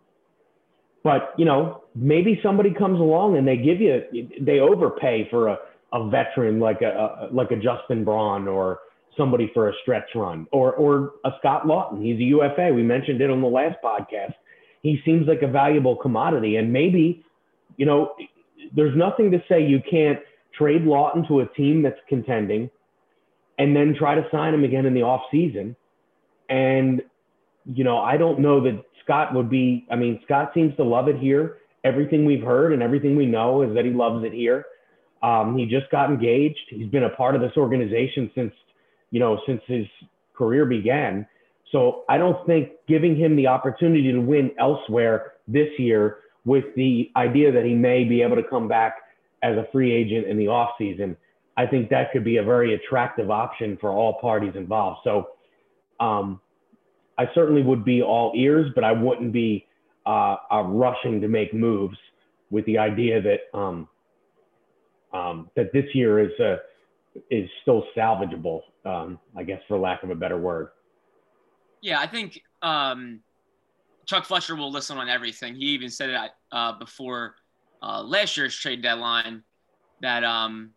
but 1.02 1.32
you 1.38 1.46
know, 1.46 1.84
maybe 1.94 2.38
somebody 2.42 2.75
comes 2.75 3.00
along 3.00 3.38
and 3.38 3.49
they 3.49 3.56
give 3.56 3.80
you 3.80 4.02
they 4.40 4.60
overpay 4.60 5.26
for 5.30 5.49
a, 5.49 5.58
a 5.92 6.09
veteran 6.09 6.61
like 6.61 6.82
a, 6.82 7.28
a 7.30 7.35
like 7.35 7.50
a 7.50 7.56
Justin 7.56 8.04
Braun 8.04 8.49
or 8.49 8.80
somebody 9.16 9.50
for 9.52 9.68
a 9.68 9.73
stretch 9.82 10.09
run 10.14 10.47
or 10.52 10.73
or 10.75 11.12
a 11.25 11.30
Scott 11.38 11.64
Laughton. 11.64 12.02
He's 12.02 12.18
a 12.18 12.25
UFA. 12.25 12.73
We 12.75 12.82
mentioned 12.82 13.20
it 13.20 13.30
on 13.30 13.40
the 13.40 13.49
last 13.49 13.76
podcast. 13.82 14.35
He 14.82 15.00
seems 15.04 15.26
like 15.26 15.42
a 15.42 15.49
valuable 15.49 15.97
commodity, 15.97 16.56
and 16.56 16.73
maybe 16.73 17.25
you 17.76 17.87
know, 17.87 18.14
there's 18.75 18.97
nothing 18.97 19.30
to 19.30 19.42
say 19.49 19.64
you 19.64 19.80
can't 19.90 20.18
trade 20.52 20.82
Laughton 20.82 21.26
to 21.28 21.40
a 21.40 21.47
team 21.54 21.82
that's 21.82 22.00
contending, 22.09 22.68
and 23.59 23.75
then 23.75 23.94
try 23.99 24.14
to 24.14 24.26
sign 24.30 24.52
him 24.52 24.64
again 24.64 24.87
in 24.87 24.94
the 24.94 25.02
off 25.02 25.23
season 25.30 25.76
and, 26.50 27.00
you 27.64 27.85
know, 27.85 27.99
I 27.99 28.16
don't 28.16 28.40
know 28.40 28.61
that 28.64 28.85
Scott 29.04 29.32
would 29.35 29.49
be, 29.49 29.87
I 29.90 29.97
mean, 29.97 30.20
Scott 30.25 30.50
seems 30.52 30.76
to 30.76 30.85
love 30.85 31.09
it 31.09 31.16
here. 31.16 31.59
Everything 31.85 32.26
we've 32.26 32.42
heard 32.42 32.73
and 32.73 32.82
everything 32.82 33.16
we 33.16 33.25
know 33.25 33.62
is 33.62 33.75
that 33.75 33.85
he 33.85 33.92
loves 33.92 34.25
it 34.25 34.32
here. 34.32 34.66
Um, 35.22 35.56
he 35.56 35.66
just 35.66 35.90
got 35.90 36.10
engaged. 36.10 36.58
He's 36.68 36.88
been 36.88 37.04
a 37.04 37.10
part 37.10 37.34
of 37.34 37.40
this 37.40 37.52
organization 37.56 38.30
since, 38.34 38.52
you 39.10 39.20
know, 39.20 39.40
since 39.46 39.60
his 39.66 39.86
career 40.34 40.64
began. 40.64 41.26
So 41.72 42.04
I 42.08 42.18
don't 42.18 42.44
think 42.46 42.70
giving 42.88 43.16
him 43.16 43.36
the 43.36 43.46
opportunity 43.46 44.10
to 44.12 44.18
win 44.18 44.50
elsewhere 44.58 45.32
this 45.46 45.68
year 45.78 46.18
with 46.44 46.64
the 46.74 47.10
idea 47.16 47.52
that 47.52 47.64
he 47.64 47.74
may 47.74 48.04
be 48.04 48.22
able 48.22 48.36
to 48.36 48.42
come 48.42 48.66
back 48.66 48.96
as 49.42 49.56
a 49.56 49.66
free 49.70 49.92
agent 49.92 50.26
in 50.26 50.36
the 50.36 50.46
offseason, 50.46 51.16
I 51.56 51.66
think 51.66 51.90
that 51.90 52.12
could 52.12 52.24
be 52.24 52.38
a 52.38 52.42
very 52.42 52.74
attractive 52.74 53.30
option 53.30 53.76
for 53.80 53.90
all 53.90 54.14
parties 54.20 54.52
involved. 54.56 55.00
So 55.04 55.28
um, 55.98 56.40
I 57.18 57.24
certainly 57.34 57.62
would 57.62 57.84
be 57.84 58.02
all 58.02 58.32
ears, 58.34 58.70
but 58.74 58.84
I 58.84 58.92
wouldn't 58.92 59.32
be 59.32 59.66
uh, 60.06 60.36
uh, 60.50 60.62
rushing 60.62 61.20
to 61.20 61.28
make 61.28 61.52
moves 61.52 61.98
with 62.50 62.64
the 62.64 62.78
idea 62.78 63.20
that 63.22 63.56
um, 63.56 63.88
um, 65.12 65.50
that 65.56 65.72
this 65.72 65.86
year 65.94 66.20
is 66.20 66.38
uh, 66.40 66.56
is 67.30 67.48
still 67.62 67.84
salvageable. 67.96 68.62
Um, 68.84 69.18
I 69.36 69.42
guess, 69.42 69.60
for 69.68 69.78
lack 69.78 70.02
of 70.02 70.10
a 70.10 70.14
better 70.14 70.38
word. 70.38 70.68
Yeah, 71.82 72.00
I 72.00 72.06
think 72.06 72.42
um, 72.62 73.20
Chuck 74.06 74.24
Fletcher 74.24 74.56
will 74.56 74.72
listen 74.72 74.98
on 74.98 75.08
everything. 75.08 75.54
He 75.54 75.66
even 75.66 75.90
said 75.90 76.10
it 76.10 76.30
uh, 76.52 76.78
before 76.78 77.34
uh, 77.82 78.02
last 78.02 78.36
year's 78.36 78.56
trade 78.56 78.82
deadline 78.82 79.42
that 80.00 80.24
um, 80.24 80.70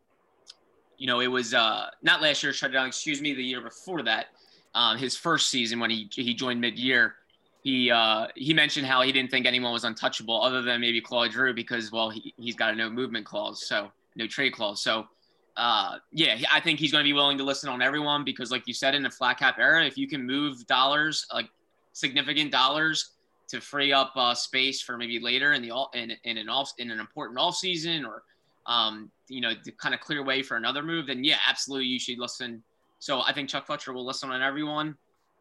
you 0.98 1.08
know 1.08 1.20
it 1.20 1.28
was 1.28 1.54
uh, 1.54 1.88
not 2.02 2.22
last 2.22 2.44
year's 2.44 2.60
trade 2.60 2.72
deadline. 2.72 2.90
Excuse 2.90 3.22
me, 3.22 3.34
the 3.34 3.44
year 3.44 3.62
before 3.62 4.04
that, 4.04 4.28
um, 4.76 4.98
his 4.98 5.16
first 5.16 5.50
season 5.50 5.80
when 5.80 5.90
he 5.90 6.10
he 6.12 6.34
joined 6.34 6.60
mid 6.60 6.78
year. 6.78 7.16
He 7.64 7.90
uh, 7.90 8.28
he 8.36 8.54
mentioned 8.54 8.86
how 8.86 9.02
he 9.04 9.14
didn't 9.14 9.32
think 9.32 9.46
anyone 9.46 9.72
was 9.72 9.86
untouchable 9.86 10.42
other 10.42 10.62
than 10.62 10.82
maybe 10.82 11.00
Claude 11.00 11.32
Giroux 11.32 11.54
because 11.54 11.92
well 11.94 12.10
he 12.10 12.34
he's 12.38 12.56
got 12.56 12.74
a 12.74 12.76
no 12.76 12.90
movement 12.90 13.26
clause 13.26 13.66
so 13.66 13.90
no 14.16 14.28
trade 14.28 14.54
clause 14.54 14.82
so 14.82 15.08
uh, 15.56 15.98
yeah, 16.12 16.38
I 16.52 16.60
think 16.60 16.80
he's 16.80 16.92
going 16.92 17.04
to 17.04 17.08
be 17.08 17.14
willing 17.14 17.38
to 17.38 17.44
listen 17.44 17.70
on 17.70 17.82
everyone 17.82 18.24
because, 18.24 18.50
like 18.50 18.68
you 18.68 18.74
said, 18.74 18.96
in 18.96 19.04
the 19.04 19.10
flat 19.10 19.38
cap 19.38 19.60
era, 19.60 19.86
if 19.86 19.98
you 19.98 20.08
can 20.08 20.26
move 20.26 20.66
dollars, 20.66 21.28
like 21.32 21.48
significant 21.92 22.52
dollars, 22.52 23.12
to 23.50 23.62
free 23.62 23.94
up 23.94 24.12
uh, 24.16 24.34
space 24.34 24.82
for 24.82 24.98
maybe 24.98 25.20
later 25.20 25.54
in 25.54 25.62
the 25.62 25.70
all 25.70 25.92
in, 25.94 26.14
in 26.24 26.38
an 26.38 26.50
off 26.50 26.72
in 26.80 26.90
an 26.90 27.00
important 27.00 27.40
off 27.40 27.56
season 27.56 28.04
or 28.04 28.24
um, 28.66 29.12
you 29.28 29.42
know 29.42 29.54
to 29.64 29.72
kind 29.74 29.94
of 29.94 30.02
clear 30.02 30.24
way 30.24 30.42
for 30.42 30.58
another 30.58 30.82
move, 30.82 31.08
then 31.08 31.24
yeah, 31.24 31.38
absolutely 31.48 31.88
you 31.88 32.00
should 32.00 32.18
listen. 32.18 32.64
So 32.98 33.22
I 33.22 33.32
think 33.34 33.50
Chuck 33.50 33.68
Fletcher 33.68 33.94
will 33.94 34.06
listen 34.06 34.32
on 34.32 34.42
everyone, 34.42 34.98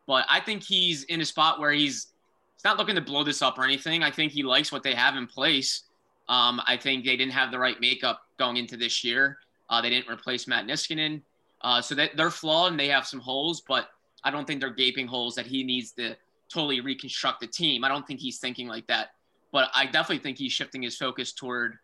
but 0.07 0.27
I 0.29 0.41
think 0.41 0.63
he's 0.63 1.05
in 1.05 1.21
a 1.23 1.25
spot 1.25 1.59
where 1.59 1.73
he's 1.73 2.09
he's 2.55 2.65
not 2.65 2.77
looking 2.77 2.97
to 2.97 3.01
blow 3.01 3.25
this 3.25 3.41
up 3.41 3.59
or 3.59 3.65
anything. 3.65 4.03
I 4.03 4.11
think 4.11 4.33
he 4.33 4.43
likes 4.43 4.71
what 4.71 4.83
they 4.83 4.95
have 4.95 5.17
in 5.17 5.27
place. 5.27 5.85
Um, 6.29 6.61
I 6.67 6.77
think 6.77 7.05
they 7.05 7.17
didn't 7.17 7.33
have 7.33 7.51
the 7.51 7.59
right 7.59 7.81
makeup 7.81 8.23
going 8.39 8.57
into 8.57 8.77
this 8.77 9.05
year. 9.05 9.39
Uh, 9.69 9.81
they 9.81 9.91
didn't 9.91 10.11
replace 10.11 10.47
Matt 10.47 10.67
Niskanen. 10.67 11.23
Uh, 11.63 11.81
so 11.81 11.95
that 11.95 12.17
they're 12.17 12.31
flawed 12.31 12.73
and 12.73 12.81
they 12.81 12.89
have 12.89 13.07
some 13.07 13.21
holes, 13.21 13.61
but 13.61 13.89
I 14.25 14.31
don't 14.31 14.47
think 14.47 14.61
they're 14.61 14.71
gaping 14.71 15.07
holes 15.07 15.35
that 15.37 15.47
he 15.47 15.63
needs 15.63 15.93
to 15.93 16.17
totally 16.53 16.81
reconstruct 16.81 17.41
the 17.41 17.47
team. 17.47 17.85
I 17.85 17.89
don't 17.89 18.07
think 18.07 18.21
he's 18.21 18.39
thinking 18.39 18.67
like 18.67 18.87
that, 18.89 19.13
but 19.53 19.69
I 19.75 19.87
definitely 19.87 20.19
think 20.19 20.39
he's 20.39 20.53
shifting 20.53 20.83
his 20.83 20.97
focus 20.97 21.33
toward 21.33 21.79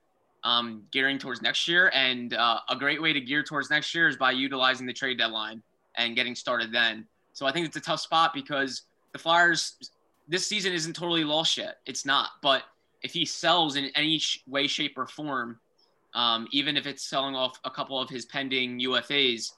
um, 0.44 0.82
gearing 0.92 1.18
towards 1.18 1.42
next 1.42 1.68
year. 1.68 1.90
And 1.94 2.34
uh, 2.34 2.60
a 2.68 2.76
great 2.76 3.00
way 3.00 3.12
to 3.12 3.20
gear 3.20 3.42
towards 3.42 3.70
next 3.70 3.94
year 3.94 4.08
is 4.08 4.16
by 4.16 4.32
utilizing 4.32 4.86
the 4.86 4.92
trade 4.92 5.18
deadline 5.18 5.62
and 5.96 6.16
getting 6.16 6.34
started 6.34 6.72
then. 6.72 7.06
So 7.32 7.46
I 7.46 7.52
think 7.52 7.66
it's 7.66 7.76
a 7.76 7.80
tough 7.80 8.00
spot 8.00 8.32
because 8.34 8.82
the 9.12 9.18
Flyers 9.18 9.76
this 10.28 10.46
season 10.46 10.72
isn't 10.72 10.94
totally 10.94 11.24
lost 11.24 11.56
yet. 11.56 11.78
It's 11.86 12.04
not, 12.04 12.30
but 12.42 12.64
if 13.02 13.12
he 13.12 13.24
sells 13.24 13.76
in 13.76 13.90
any 13.94 14.20
way, 14.46 14.66
shape, 14.66 14.94
or 14.96 15.06
form, 15.06 15.58
um, 16.14 16.48
even 16.50 16.76
if 16.76 16.86
it's 16.86 17.08
selling 17.08 17.34
off 17.34 17.58
a 17.64 17.70
couple 17.70 18.00
of 18.00 18.08
his 18.08 18.24
pending 18.26 18.80
UFAs, 18.80 19.52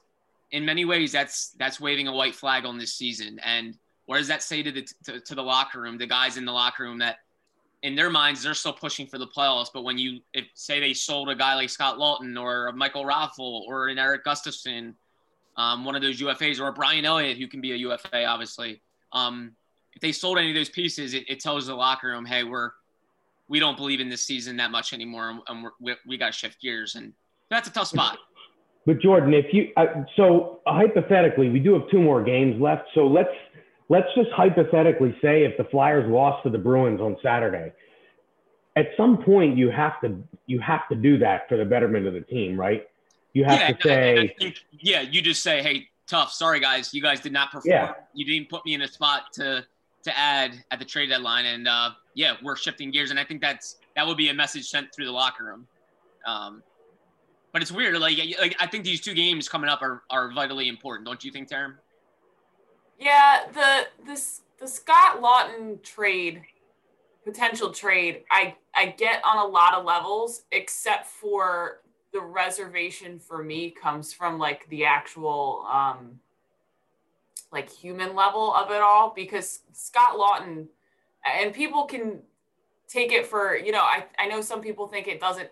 in 0.51 0.65
many 0.65 0.85
ways 0.85 1.11
that's 1.11 1.49
that's 1.51 1.79
waving 1.79 2.07
a 2.07 2.13
white 2.13 2.35
flag 2.35 2.65
on 2.65 2.77
this 2.77 2.93
season. 2.93 3.39
And 3.43 3.77
what 4.05 4.17
does 4.17 4.27
that 4.27 4.43
say 4.43 4.61
to 4.61 4.71
the 4.71 4.87
to, 5.05 5.19
to 5.19 5.35
the 5.35 5.41
locker 5.41 5.81
room, 5.81 5.97
the 5.97 6.07
guys 6.07 6.37
in 6.37 6.45
the 6.45 6.51
locker 6.51 6.83
room 6.83 6.99
that 6.99 7.17
in 7.83 7.95
their 7.95 8.09
minds 8.09 8.43
they're 8.43 8.53
still 8.53 8.73
pushing 8.73 9.07
for 9.07 9.17
the 9.17 9.27
playoffs, 9.27 9.69
but 9.73 9.83
when 9.83 9.97
you 9.97 10.19
if 10.33 10.45
say 10.53 10.79
they 10.79 10.93
sold 10.93 11.29
a 11.29 11.35
guy 11.35 11.55
like 11.55 11.69
Scott 11.69 11.97
Laughton 11.97 12.39
or 12.39 12.71
Michael 12.73 13.05
Raffl 13.05 13.61
or 13.67 13.87
an 13.87 13.97
Erik 13.97 14.23
Gustafsson, 14.23 14.93
um, 15.57 15.85
one 15.85 15.95
of 15.95 16.01
those 16.01 16.19
UFAs 16.21 16.59
or 16.59 16.71
Brian 16.71 17.05
Elliott 17.05 17.37
who 17.37 17.47
can 17.47 17.61
be 17.61 17.71
a 17.71 17.75
UFA, 17.75 18.25
obviously. 18.25 18.81
Um, 19.13 19.55
if 19.93 20.01
they 20.01 20.11
sold 20.11 20.37
any 20.37 20.49
of 20.49 20.55
those 20.55 20.69
pieces, 20.69 21.13
it, 21.13 21.29
it 21.29 21.39
tells 21.39 21.67
the 21.67 21.75
locker 21.75 22.07
room, 22.07 22.25
hey, 22.25 22.43
we're 22.43 22.71
we 23.51 23.59
don't 23.59 23.75
believe 23.75 23.99
in 23.99 24.07
this 24.07 24.23
season 24.23 24.55
that 24.57 24.71
much 24.71 24.93
anymore, 24.93 25.37
and 25.47 25.63
we're, 25.63 25.71
we, 25.81 25.93
we 26.07 26.17
got 26.17 26.27
to 26.27 26.31
shift 26.31 26.61
gears, 26.61 26.95
and 26.95 27.11
that's 27.49 27.67
a 27.67 27.71
tough 27.71 27.87
spot. 27.87 28.17
But 28.85 29.01
Jordan, 29.01 29.33
if 29.33 29.53
you 29.53 29.71
uh, 29.75 30.05
so 30.15 30.61
uh, 30.65 30.73
hypothetically, 30.73 31.49
we 31.49 31.59
do 31.59 31.73
have 31.73 31.83
two 31.91 32.01
more 32.01 32.23
games 32.23 32.59
left, 32.61 32.83
so 32.95 33.05
let's 33.05 33.29
let's 33.89 34.07
just 34.15 34.29
hypothetically 34.31 35.15
say 35.21 35.43
if 35.43 35.57
the 35.57 35.65
Flyers 35.65 36.09
lost 36.09 36.43
to 36.43 36.49
the 36.49 36.57
Bruins 36.57 37.01
on 37.01 37.17
Saturday, 37.21 37.73
at 38.77 38.87
some 38.95 39.21
point 39.21 39.57
you 39.57 39.69
have 39.69 39.99
to 40.01 40.17
you 40.47 40.59
have 40.61 40.87
to 40.87 40.95
do 40.95 41.19
that 41.19 41.49
for 41.49 41.57
the 41.57 41.65
betterment 41.65 42.07
of 42.07 42.13
the 42.13 42.21
team, 42.21 42.57
right? 42.57 42.87
You 43.33 43.43
have 43.43 43.59
yeah, 43.59 43.71
to 43.73 43.83
say, 43.83 44.35
think, 44.39 44.55
yeah, 44.71 45.01
you 45.01 45.21
just 45.21 45.43
say, 45.43 45.61
hey, 45.61 45.87
tough, 46.07 46.31
sorry 46.31 46.61
guys, 46.61 46.93
you 46.93 47.01
guys 47.01 47.19
did 47.19 47.33
not 47.33 47.51
perform. 47.51 47.71
Yeah. 47.71 47.93
You 48.13 48.25
didn't 48.25 48.49
put 48.49 48.65
me 48.65 48.73
in 48.73 48.81
a 48.81 48.87
spot 48.87 49.23
to 49.33 49.65
to 50.03 50.17
add 50.17 50.63
at 50.71 50.79
the 50.79 50.85
trade 50.85 51.09
deadline, 51.09 51.45
and 51.45 51.67
uh, 51.67 51.91
yeah, 52.13 52.35
we're 52.43 52.55
shifting 52.55 52.91
gears, 52.91 53.11
and 53.11 53.19
I 53.19 53.23
think 53.23 53.41
that's 53.41 53.77
that 53.95 54.05
would 54.05 54.17
be 54.17 54.29
a 54.29 54.33
message 54.33 54.67
sent 54.67 54.93
through 54.93 55.05
the 55.05 55.11
locker 55.11 55.45
room. 55.45 55.67
Um, 56.25 56.63
but 57.53 57.61
it's 57.61 57.71
weird, 57.71 57.97
like, 57.97 58.17
like 58.39 58.55
I 58.59 58.67
think 58.67 58.83
these 58.83 59.01
two 59.01 59.13
games 59.13 59.49
coming 59.49 59.69
up 59.69 59.81
are 59.81 60.03
are 60.09 60.31
vitally 60.31 60.67
important, 60.67 61.07
don't 61.07 61.23
you 61.23 61.31
think, 61.31 61.49
Taryn? 61.49 61.75
Yeah, 62.99 63.41
the 63.53 63.87
this 64.05 64.41
the 64.59 64.67
Scott 64.67 65.21
Laughton 65.21 65.81
trade, 65.83 66.43
potential 67.25 67.71
trade, 67.71 68.23
I 68.31 68.55
I 68.75 68.87
get 68.87 69.21
on 69.25 69.37
a 69.37 69.45
lot 69.45 69.73
of 69.73 69.85
levels, 69.85 70.43
except 70.51 71.07
for 71.07 71.81
the 72.13 72.21
reservation 72.21 73.19
for 73.19 73.43
me 73.43 73.71
comes 73.71 74.13
from 74.13 74.37
like 74.37 74.67
the 74.69 74.85
actual 74.85 75.65
um 75.71 76.19
like 77.51 77.69
human 77.69 78.15
level 78.15 78.53
of 78.53 78.71
it 78.71 78.81
all 78.81 79.13
because 79.15 79.61
Scott 79.73 80.17
Laughton 80.17 80.67
and 81.25 81.53
people 81.53 81.85
can 81.85 82.21
take 82.87 83.11
it 83.11 83.25
for, 83.25 83.55
you 83.55 83.71
know, 83.71 83.81
I, 83.81 84.05
I 84.19 84.27
know 84.27 84.41
some 84.41 84.61
people 84.61 84.87
think 84.87 85.07
it 85.07 85.19
doesn't 85.19 85.49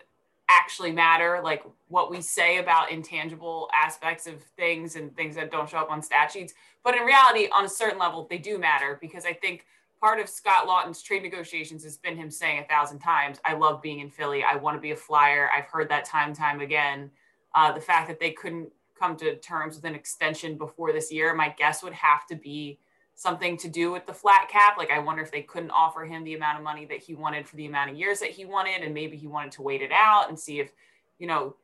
actually 0.48 0.92
matter, 0.92 1.40
like 1.42 1.62
what 1.88 2.10
we 2.10 2.20
say 2.20 2.58
about 2.58 2.90
intangible 2.90 3.68
aspects 3.74 4.26
of 4.26 4.42
things 4.42 4.96
and 4.96 5.14
things 5.14 5.36
that 5.36 5.50
don't 5.50 5.68
show 5.68 5.78
up 5.78 5.90
on 5.90 6.02
stat 6.02 6.32
sheets. 6.32 6.54
But 6.82 6.96
in 6.96 7.04
reality, 7.04 7.48
on 7.54 7.64
a 7.64 7.68
certain 7.68 7.98
level, 7.98 8.26
they 8.28 8.38
do 8.38 8.58
matter 8.58 8.98
because 9.00 9.24
I 9.24 9.32
think 9.32 9.64
part 10.00 10.18
of 10.18 10.28
Scott 10.28 10.66
Laughton's 10.66 11.02
trade 11.02 11.22
negotiations 11.22 11.84
has 11.84 11.96
been 11.96 12.16
him 12.16 12.30
saying 12.30 12.60
a 12.60 12.64
thousand 12.64 12.98
times, 12.98 13.38
I 13.44 13.54
love 13.54 13.80
being 13.80 14.00
in 14.00 14.10
Philly. 14.10 14.42
I 14.42 14.56
want 14.56 14.76
to 14.76 14.80
be 14.80 14.90
a 14.90 14.96
flyer. 14.96 15.50
I've 15.54 15.66
heard 15.66 15.88
that 15.90 16.04
time 16.04 16.34
time 16.34 16.60
again. 16.60 17.10
Uh, 17.54 17.72
the 17.72 17.80
fact 17.80 18.08
that 18.08 18.18
they 18.18 18.30
couldn't 18.30 18.70
come 19.00 19.16
to 19.16 19.36
terms 19.36 19.76
with 19.76 19.84
an 19.84 19.94
extension 19.94 20.58
before 20.58 20.92
this 20.92 21.10
year, 21.10 21.34
my 21.34 21.54
guess 21.56 21.82
would 21.82 21.94
have 21.94 22.26
to 22.26 22.36
be 22.36 22.78
something 23.14 23.56
to 23.56 23.68
do 23.68 23.90
with 23.90 24.06
the 24.06 24.12
flat 24.12 24.48
cap. 24.48 24.76
Like, 24.78 24.90
I 24.90 24.98
wonder 24.98 25.22
if 25.22 25.32
they 25.32 25.42
couldn't 25.42 25.70
offer 25.70 26.04
him 26.04 26.22
the 26.22 26.34
amount 26.34 26.58
of 26.58 26.64
money 26.64 26.84
that 26.86 26.98
he 26.98 27.14
wanted 27.14 27.48
for 27.48 27.56
the 27.56 27.66
amount 27.66 27.90
of 27.90 27.96
years 27.96 28.20
that 28.20 28.30
he 28.30 28.44
wanted, 28.44 28.82
and 28.82 28.94
maybe 28.94 29.16
he 29.16 29.26
wanted 29.26 29.52
to 29.52 29.62
wait 29.62 29.82
it 29.82 29.90
out 29.92 30.28
and 30.28 30.38
see 30.38 30.60
if, 30.60 30.72
you 31.18 31.26
know, 31.26 31.56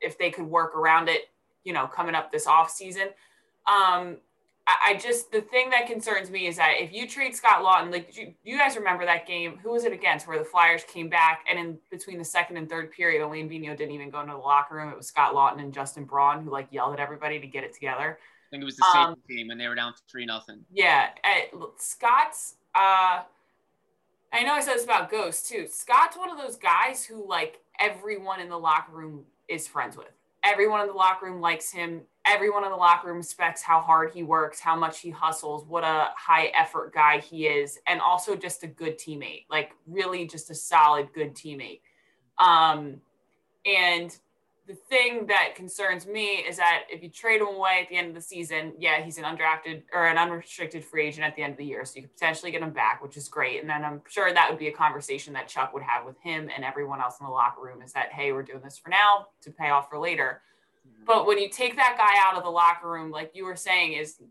if 0.00 0.18
they 0.18 0.30
could 0.30 0.46
work 0.46 0.76
around 0.76 1.08
it, 1.08 1.30
you 1.64 1.72
know, 1.72 1.86
coming 1.86 2.14
up 2.14 2.30
this 2.30 2.46
off 2.46 2.70
season. 2.70 3.08
Um, 3.66 4.18
I, 4.68 4.98
just 5.00 5.30
the 5.30 5.40
thing 5.40 5.70
that 5.70 5.86
concerns 5.86 6.28
me 6.28 6.48
is 6.48 6.56
that 6.56 6.74
if 6.80 6.92
you 6.92 7.06
treat 7.06 7.36
Scott 7.36 7.62
Laughton, 7.62 7.92
like 7.92 8.16
you, 8.16 8.34
you 8.42 8.58
guys 8.58 8.76
remember 8.76 9.04
that 9.04 9.26
game, 9.26 9.58
who 9.62 9.70
was 9.70 9.84
it 9.84 9.92
against 9.92 10.26
where 10.26 10.38
the 10.38 10.44
Flyers 10.44 10.82
came 10.84 11.08
back 11.08 11.44
and 11.48 11.58
in 11.58 11.78
between 11.90 12.18
the 12.18 12.24
second 12.24 12.56
and 12.56 12.68
third 12.68 12.90
period, 12.90 13.22
Alain 13.22 13.48
Vigneault 13.48 13.76
didn't 13.76 13.94
even 13.94 14.10
go 14.10 14.20
into 14.20 14.32
the 14.32 14.38
locker 14.38 14.74
room. 14.74 14.90
It 14.90 14.96
was 14.96 15.06
Scott 15.06 15.34
Laughton 15.34 15.60
and 15.60 15.72
Justin 15.72 16.04
Braun 16.04 16.42
who 16.42 16.50
like 16.50 16.66
yelled 16.72 16.94
at 16.94 17.00
everybody 17.00 17.38
to 17.38 17.46
get 17.46 17.62
it 17.62 17.74
together. 17.74 18.18
I 18.20 18.48
think 18.50 18.62
it 18.62 18.64
was 18.64 18.76
the 18.76 18.86
same 18.92 19.02
um, 19.02 19.16
game 19.28 19.48
when 19.48 19.58
they 19.58 19.68
were 19.68 19.74
down 19.76 19.94
three 20.10 20.26
nothing. 20.26 20.64
Yeah, 20.72 21.08
Scott's. 21.76 22.56
Uh, 22.74 23.22
I 24.32 24.42
know 24.42 24.52
I 24.52 24.60
said 24.60 24.74
this 24.74 24.84
about 24.84 25.10
Ghost 25.10 25.48
too. 25.48 25.66
Scott's 25.68 26.16
one 26.16 26.30
of 26.30 26.38
those 26.38 26.56
guys 26.56 27.04
who 27.04 27.28
like 27.28 27.60
everyone 27.80 28.40
in 28.40 28.48
the 28.48 28.58
locker 28.58 28.92
room 28.92 29.24
is 29.48 29.68
friends 29.68 29.96
with. 29.96 30.10
Everyone 30.44 30.80
in 30.80 30.88
the 30.88 30.92
locker 30.92 31.26
room 31.26 31.40
likes 31.40 31.70
him 31.72 32.02
everyone 32.26 32.64
in 32.64 32.70
the 32.70 32.76
locker 32.76 33.08
room 33.08 33.18
respects 33.18 33.62
how 33.62 33.80
hard 33.80 34.10
he 34.12 34.22
works, 34.22 34.60
how 34.60 34.76
much 34.76 35.00
he 35.00 35.10
hustles, 35.10 35.64
what 35.66 35.84
a 35.84 36.10
high 36.16 36.46
effort 36.58 36.92
guy 36.92 37.18
he 37.18 37.46
is, 37.46 37.78
and 37.86 38.00
also 38.00 38.34
just 38.34 38.62
a 38.62 38.66
good 38.66 38.98
teammate, 38.98 39.44
like 39.48 39.72
really 39.86 40.26
just 40.26 40.50
a 40.50 40.54
solid, 40.54 41.08
good 41.14 41.34
teammate. 41.34 41.80
Um, 42.38 43.00
and 43.64 44.16
the 44.66 44.74
thing 44.74 45.26
that 45.28 45.54
concerns 45.54 46.06
me 46.06 46.38
is 46.38 46.56
that 46.56 46.84
if 46.90 47.00
you 47.00 47.08
trade 47.08 47.40
him 47.40 47.46
away 47.46 47.80
at 47.82 47.88
the 47.88 47.96
end 47.96 48.08
of 48.08 48.14
the 48.14 48.20
season, 48.20 48.72
yeah, 48.78 49.00
he's 49.00 49.16
an 49.16 49.24
undrafted 49.24 49.82
or 49.92 50.06
an 50.06 50.18
unrestricted 50.18 50.84
free 50.84 51.06
agent 51.06 51.24
at 51.24 51.36
the 51.36 51.42
end 51.42 51.52
of 51.52 51.58
the 51.58 51.64
year. 51.64 51.84
So 51.84 51.96
you 51.96 52.02
could 52.02 52.14
potentially 52.14 52.50
get 52.50 52.62
him 52.62 52.70
back, 52.70 53.00
which 53.00 53.16
is 53.16 53.28
great. 53.28 53.60
And 53.60 53.70
then 53.70 53.84
I'm 53.84 54.02
sure 54.08 54.32
that 54.32 54.50
would 54.50 54.58
be 54.58 54.66
a 54.66 54.72
conversation 54.72 55.32
that 55.34 55.46
Chuck 55.46 55.72
would 55.72 55.84
have 55.84 56.04
with 56.04 56.18
him 56.20 56.50
and 56.54 56.64
everyone 56.64 57.00
else 57.00 57.20
in 57.20 57.26
the 57.26 57.30
locker 57.32 57.62
room 57.62 57.80
is 57.80 57.92
that, 57.92 58.12
hey, 58.12 58.32
we're 58.32 58.42
doing 58.42 58.60
this 58.64 58.76
for 58.76 58.88
now 58.88 59.28
to 59.42 59.52
pay 59.52 59.70
off 59.70 59.88
for 59.88 60.00
later. 60.00 60.42
But 61.06 61.26
when 61.26 61.38
you 61.38 61.48
take 61.48 61.76
that 61.76 61.96
guy 61.96 62.14
out 62.20 62.36
of 62.36 62.44
the 62.44 62.50
locker 62.50 62.90
room, 62.90 63.10
like 63.10 63.30
you 63.34 63.44
were 63.44 63.56
saying, 63.56 63.92
is 63.92 64.16
the 64.16 64.26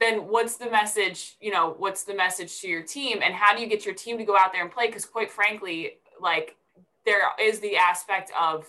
then 0.00 0.26
what's 0.28 0.56
the 0.56 0.70
message, 0.70 1.36
you 1.40 1.52
know, 1.52 1.74
what's 1.76 2.04
the 2.04 2.14
message 2.14 2.60
to 2.60 2.68
your 2.68 2.82
team? 2.82 3.20
And 3.22 3.34
how 3.34 3.54
do 3.54 3.60
you 3.60 3.68
get 3.68 3.84
your 3.84 3.94
team 3.94 4.16
to 4.16 4.24
go 4.24 4.34
out 4.36 4.50
there 4.52 4.62
and 4.62 4.72
play? 4.72 4.86
Because 4.86 5.04
quite 5.04 5.30
frankly, 5.30 5.98
like 6.18 6.56
there 7.04 7.20
is 7.38 7.60
the 7.60 7.76
aspect 7.76 8.32
of 8.38 8.66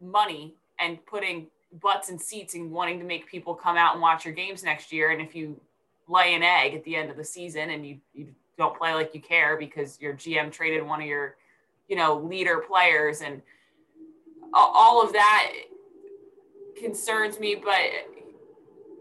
money 0.00 0.54
and 0.78 1.04
putting 1.06 1.46
butts 1.82 2.10
and 2.10 2.20
seats 2.20 2.54
and 2.54 2.70
wanting 2.70 2.98
to 2.98 3.04
make 3.04 3.26
people 3.26 3.54
come 3.54 3.76
out 3.76 3.94
and 3.94 4.02
watch 4.02 4.24
your 4.26 4.34
games 4.34 4.62
next 4.62 4.92
year. 4.92 5.10
And 5.10 5.22
if 5.22 5.34
you 5.34 5.58
lay 6.06 6.34
an 6.34 6.42
egg 6.42 6.74
at 6.74 6.84
the 6.84 6.96
end 6.96 7.10
of 7.10 7.16
the 7.16 7.24
season 7.24 7.70
and 7.70 7.86
you, 7.86 7.98
you 8.12 8.28
don't 8.58 8.76
play 8.76 8.92
like 8.92 9.14
you 9.14 9.20
care 9.20 9.56
because 9.56 9.98
your 10.00 10.12
GM 10.12 10.52
traded 10.52 10.86
one 10.86 11.00
of 11.00 11.06
your, 11.06 11.36
you 11.88 11.96
know, 11.96 12.18
leader 12.18 12.58
players 12.58 13.22
and 13.22 13.40
all 14.52 15.02
of 15.02 15.12
that 15.12 15.52
concerns 16.76 17.38
me, 17.38 17.54
but 17.54 17.78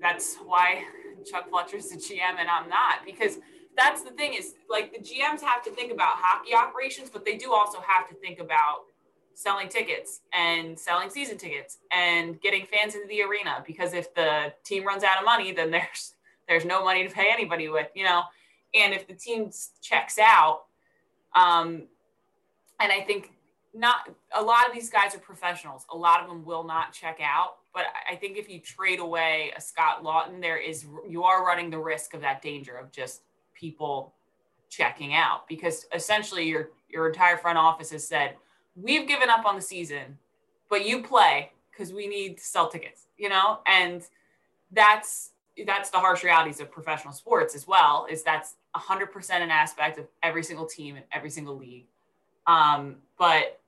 that's 0.02 0.38
why 0.46 0.84
Chuck 1.30 1.50
Fletcher's 1.50 1.90
the 1.90 1.98
GM 1.98 2.40
and 2.40 2.50
I'm 2.50 2.70
not 2.70 3.06
because 3.06 3.40
that's 3.76 4.04
the 4.04 4.12
thing 4.12 4.34
is 4.34 4.56
like 4.70 4.94
the 4.94 5.00
GMs 5.00 5.42
have 5.42 5.64
to 5.64 5.72
think 5.72 5.92
about 5.92 6.16
hockey 6.18 6.54
operations, 6.54 7.10
but 7.10 7.26
they 7.26 7.38
do 7.38 7.54
also 7.54 7.80
have 7.86 8.08
to 8.10 8.16
think 8.16 8.40
about 8.40 8.84
selling 9.36 9.68
tickets 9.68 10.22
and 10.34 10.78
selling 10.78 11.10
season 11.10 11.38
tickets 11.38 11.80
and 11.92 12.40
getting 12.42 12.66
fans 12.68 12.96
into 12.96 13.08
the 13.08 13.22
arena 13.22 13.64
because 13.66 13.94
if 13.94 14.14
the 14.14 14.54
team 14.64 14.86
runs 14.86 15.04
out 15.04 15.18
of 15.18 15.26
money, 15.26 15.52
then 15.52 15.72
there's 15.72 16.14
there's 16.48 16.66
no 16.66 16.84
money 16.84 17.08
to 17.08 17.14
pay 17.14 17.32
anybody 17.32 17.70
with, 17.70 17.88
you 17.96 18.04
know. 18.04 18.24
And 18.74 18.94
if 18.94 19.08
the 19.08 19.14
team 19.14 19.52
checks 19.82 20.18
out, 20.20 20.64
um, 21.36 21.84
and 22.80 22.92
I 22.92 23.02
think 23.02 23.33
not 23.74 24.10
a 24.36 24.42
lot 24.42 24.68
of 24.68 24.74
these 24.74 24.90
guys 24.90 25.16
are 25.16 25.20
professionals. 25.20 25.86
A 25.92 25.98
lot 25.98 26.22
of 26.22 26.28
them 26.28 26.46
will 26.46 26.64
not 26.64 26.94
check 26.94 27.20
out. 27.24 27.56
But 27.74 27.86
I 28.10 28.16
think 28.16 28.38
if 28.38 28.48
you 28.50 28.60
trade 28.60 29.00
away 29.00 29.52
a 29.58 29.62
Scott 29.62 30.04
Laughton, 30.04 30.42
there 30.42 30.58
is 30.58 30.86
you 31.08 31.24
are 31.24 31.46
running 31.46 31.70
the 31.70 31.80
risk 31.80 32.14
of 32.14 32.22
that 32.22 32.42
danger 32.42 32.76
of 32.76 32.92
just 32.92 33.24
people 33.54 34.14
checking 34.70 35.14
out 35.14 35.48
because 35.48 35.86
essentially 35.94 36.48
your 36.48 36.70
your 36.90 37.08
entire 37.08 37.38
front 37.38 37.60
office 37.60 37.92
has 37.92 38.08
said 38.08 38.36
we've 38.76 39.08
given 39.08 39.30
up 39.30 39.46
on 39.46 39.56
the 39.56 39.62
season 39.62 40.18
but 40.68 40.84
you 40.84 41.04
play 41.04 41.52
because 41.72 41.94
we 41.94 42.08
need 42.08 42.40
to 42.40 42.44
sell 42.44 42.68
tickets 42.68 43.06
you 43.16 43.30
know 43.30 43.60
and 43.68 44.08
that's 44.72 45.34
that's 45.68 45.92
the 45.92 45.98
harsh 46.00 46.24
realities 46.24 46.60
of 46.60 46.72
professional 46.72 47.14
sports 47.14 47.54
as 47.54 47.68
well 47.68 48.08
is 48.10 48.24
that's 48.24 48.56
100% 48.76 49.30
an 49.30 49.52
aspect 49.52 50.00
of 50.00 50.08
every 50.24 50.44
single 50.44 50.66
team 50.66 50.96
and 50.96 51.06
every 51.12 51.30
single 51.30 51.56
league 51.56 51.86
um, 52.48 52.96
but 53.20 53.62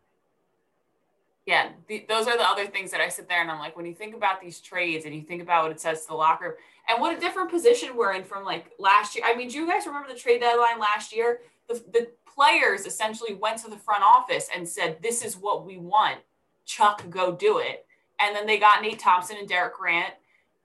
yeah, 1.45 1.69
the, 1.87 2.05
those 2.09 2.27
are 2.27 2.37
the 2.37 2.43
other 2.43 2.65
things 2.65 2.89
that 2.91 3.01
I 3.01 3.09
sit 3.09 3.29
there 3.29 3.41
and 3.41 3.51
I'm 3.51 3.59
like, 3.59 3.77
when 3.77 3.85
you 3.85 3.93
think 3.93 4.15
about 4.15 4.41
these 4.41 4.59
trades 4.59 5.05
and 5.05 5.13
you 5.13 5.21
think 5.21 5.43
about 5.43 5.63
what 5.63 5.71
it 5.71 5.79
says 5.79 6.01
to 6.01 6.07
the 6.07 6.15
locker 6.15 6.57
and 6.89 6.99
what 6.99 7.15
a 7.15 7.19
different 7.19 7.51
position 7.51 7.95
we're 7.95 8.13
in 8.13 8.23
from 8.23 8.43
like 8.43 8.71
last 8.79 9.15
year. 9.15 9.25
I 9.27 9.35
mean, 9.35 9.49
do 9.49 9.57
you 9.57 9.67
guys 9.67 9.85
remember 9.85 10.11
the 10.11 10.19
trade 10.19 10.41
deadline 10.41 10.79
last 10.79 11.15
year? 11.15 11.41
The, 11.67 11.75
the 11.93 12.07
players 12.25 12.85
essentially 12.85 13.35
went 13.35 13.59
to 13.59 13.69
the 13.69 13.77
front 13.77 14.03
office 14.03 14.49
and 14.55 14.67
said, 14.67 14.97
this 15.03 15.23
is 15.23 15.37
what 15.37 15.65
we 15.65 15.77
want. 15.77 16.17
Chuck, 16.65 17.07
go 17.11 17.31
do 17.31 17.59
it. 17.59 17.85
And 18.19 18.35
then 18.35 18.47
they 18.47 18.57
got 18.57 18.81
Nate 18.81 18.99
Thompson 18.99 19.37
and 19.37 19.47
Derek 19.47 19.75
Grant. 19.75 20.13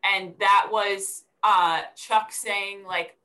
And 0.03 0.33
that 0.41 0.69
was 0.71 1.25
uh, 1.43 1.83
Chuck 1.95 2.33
saying 2.33 2.85
like, 2.87 3.17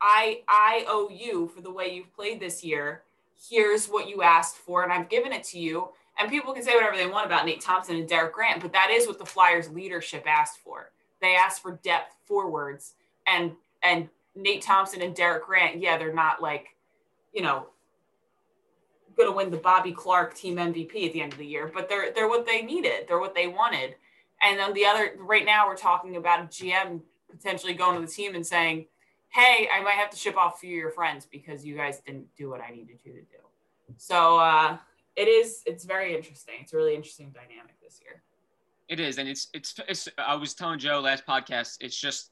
I, 0.00 0.42
I 0.46 0.84
owe 0.86 1.08
you 1.08 1.48
for 1.48 1.62
the 1.62 1.70
way 1.70 1.92
you've 1.92 2.14
played 2.14 2.38
this 2.38 2.62
year. 2.62 3.02
Here's 3.50 3.86
what 3.86 4.08
you 4.08 4.22
asked 4.22 4.56
for, 4.56 4.82
and 4.82 4.92
I've 4.92 5.08
given 5.08 5.32
it 5.32 5.44
to 5.44 5.58
you 5.58 5.88
and 6.18 6.30
people 6.30 6.52
can 6.52 6.62
say 6.62 6.74
whatever 6.74 6.96
they 6.96 7.06
want 7.06 7.26
about 7.26 7.44
Nate 7.44 7.60
Thompson 7.60 7.96
and 7.96 8.08
Derek 8.08 8.34
Grant, 8.34 8.62
but 8.62 8.72
that 8.72 8.90
is 8.90 9.06
what 9.06 9.18
the 9.18 9.26
Flyers 9.26 9.68
leadership 9.68 10.24
asked 10.26 10.58
for. 10.60 10.90
They 11.20 11.34
asked 11.34 11.62
for 11.62 11.78
depth 11.82 12.14
forwards 12.26 12.94
and 13.26 13.52
and 13.82 14.08
Nate 14.34 14.62
Thompson 14.62 15.02
and 15.02 15.14
Derek 15.14 15.46
Grant, 15.46 15.80
yeah, 15.80 15.96
they're 15.96 16.12
not 16.12 16.42
like, 16.42 16.76
you 17.32 17.42
know, 17.42 17.68
going 19.16 19.28
to 19.28 19.34
win 19.34 19.50
the 19.50 19.56
Bobby 19.56 19.92
Clarke 19.92 20.34
team 20.34 20.56
MVP 20.56 21.06
at 21.06 21.12
the 21.12 21.22
end 21.22 21.32
of 21.32 21.38
the 21.38 21.46
year, 21.46 21.70
but 21.72 21.88
they're 21.88 22.12
they're 22.12 22.28
what 22.28 22.46
they 22.46 22.62
needed. 22.62 23.06
They're 23.08 23.20
what 23.20 23.34
they 23.34 23.46
wanted. 23.46 23.94
And 24.42 24.58
then 24.58 24.74
the 24.74 24.84
other 24.84 25.14
right 25.18 25.44
now 25.44 25.66
we're 25.66 25.76
talking 25.76 26.16
about 26.16 26.40
a 26.40 26.44
GM 26.44 27.00
potentially 27.30 27.72
going 27.72 27.98
to 27.98 28.06
the 28.06 28.12
team 28.12 28.34
and 28.34 28.46
saying, 28.46 28.86
"Hey, 29.28 29.68
I 29.72 29.80
might 29.82 29.94
have 29.94 30.10
to 30.10 30.16
ship 30.16 30.36
off 30.36 30.56
a 30.56 30.58
few 30.58 30.76
of 30.76 30.80
your 30.80 30.90
friends 30.90 31.26
because 31.30 31.64
you 31.64 31.74
guys 31.74 32.00
didn't 32.00 32.26
do 32.36 32.50
what 32.50 32.60
I 32.60 32.70
needed 32.70 32.98
you 33.04 33.12
to 33.12 33.20
do." 33.20 33.38
So 33.96 34.38
uh, 34.38 34.76
it 35.16 35.28
is 35.28 35.62
it's 35.66 35.84
very 35.84 36.14
interesting. 36.14 36.54
It's 36.60 36.72
a 36.72 36.76
really 36.76 36.94
interesting 36.94 37.30
dynamic 37.34 37.80
this 37.82 38.00
year. 38.02 38.22
It 38.88 39.00
is, 39.00 39.18
and 39.18 39.28
it's 39.28 39.48
it's, 39.52 39.74
it's 39.88 40.08
I 40.18 40.34
was 40.36 40.54
telling 40.54 40.78
Joe 40.78 41.00
last 41.00 41.26
podcast. 41.26 41.78
It's 41.80 41.98
just 41.98 42.30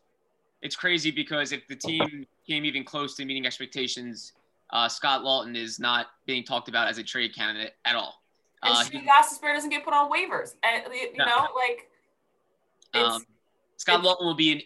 it's 0.62 0.76
crazy 0.76 1.10
because 1.10 1.52
if 1.52 1.66
the 1.66 1.76
team 1.76 2.26
came 2.46 2.64
even 2.64 2.84
close 2.84 3.16
to 3.16 3.24
meeting 3.24 3.46
expectations, 3.46 4.32
uh, 4.70 4.88
Scott 4.88 5.22
Laughton 5.22 5.56
is 5.56 5.80
not 5.80 6.06
being 6.26 6.44
talked 6.44 6.68
about 6.68 6.88
as 6.88 6.98
a 6.98 7.02
trade 7.02 7.34
candidate 7.34 7.74
at 7.84 7.96
all. 7.96 8.22
And 8.62 8.74
uh, 8.74 8.82
Steve 8.82 9.02
Gostisbehere 9.02 9.54
doesn't 9.54 9.70
get 9.70 9.84
put 9.84 9.94
on 9.94 10.10
waivers, 10.10 10.54
and 10.62 10.84
you 10.92 11.12
no. 11.18 11.24
know, 11.24 11.48
like 11.54 11.90
um, 12.94 13.24
Scott 13.76 14.02
Laughton 14.02 14.24
will 14.24 14.34
be 14.34 14.52
an 14.52 14.60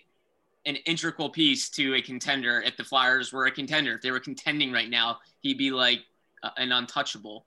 an 0.66 0.76
integral 0.84 1.30
piece 1.30 1.70
to 1.70 1.94
a 1.94 2.02
contender. 2.02 2.62
If 2.66 2.76
the 2.76 2.84
Flyers 2.84 3.32
were 3.32 3.46
a 3.46 3.50
contender, 3.50 3.94
if 3.94 4.02
they 4.02 4.10
were 4.10 4.20
contending 4.20 4.70
right 4.70 4.90
now, 4.90 5.18
he'd 5.40 5.56
be 5.56 5.70
like 5.70 6.00
uh, 6.42 6.50
an 6.58 6.72
untouchable. 6.72 7.46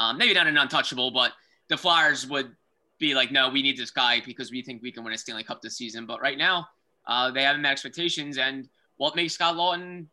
Um, 0.00 0.16
maybe 0.16 0.32
not 0.32 0.46
an 0.46 0.56
untouchable, 0.56 1.10
but 1.10 1.32
the 1.68 1.76
Flyers 1.76 2.26
would 2.26 2.56
be 2.98 3.14
like, 3.14 3.30
no, 3.30 3.50
we 3.50 3.60
need 3.60 3.76
this 3.76 3.90
guy 3.90 4.22
because 4.24 4.50
we 4.50 4.62
think 4.62 4.82
we 4.82 4.90
can 4.90 5.04
win 5.04 5.12
a 5.12 5.18
Stanley 5.18 5.44
Cup 5.44 5.60
this 5.60 5.76
season. 5.76 6.06
But 6.06 6.22
right 6.22 6.38
now, 6.38 6.66
uh, 7.06 7.30
they 7.30 7.42
haven't 7.42 7.60
met 7.60 7.72
expectations. 7.72 8.38
And 8.38 8.66
what 8.96 9.14
makes 9.14 9.34
Scott 9.34 9.56
Laughton 9.56 10.06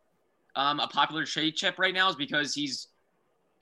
um, 0.56 0.78
a 0.78 0.88
popular 0.88 1.24
trade 1.24 1.56
chip 1.56 1.78
right 1.78 1.94
now 1.94 2.10
is 2.10 2.16
because 2.16 2.54
he's 2.54 2.88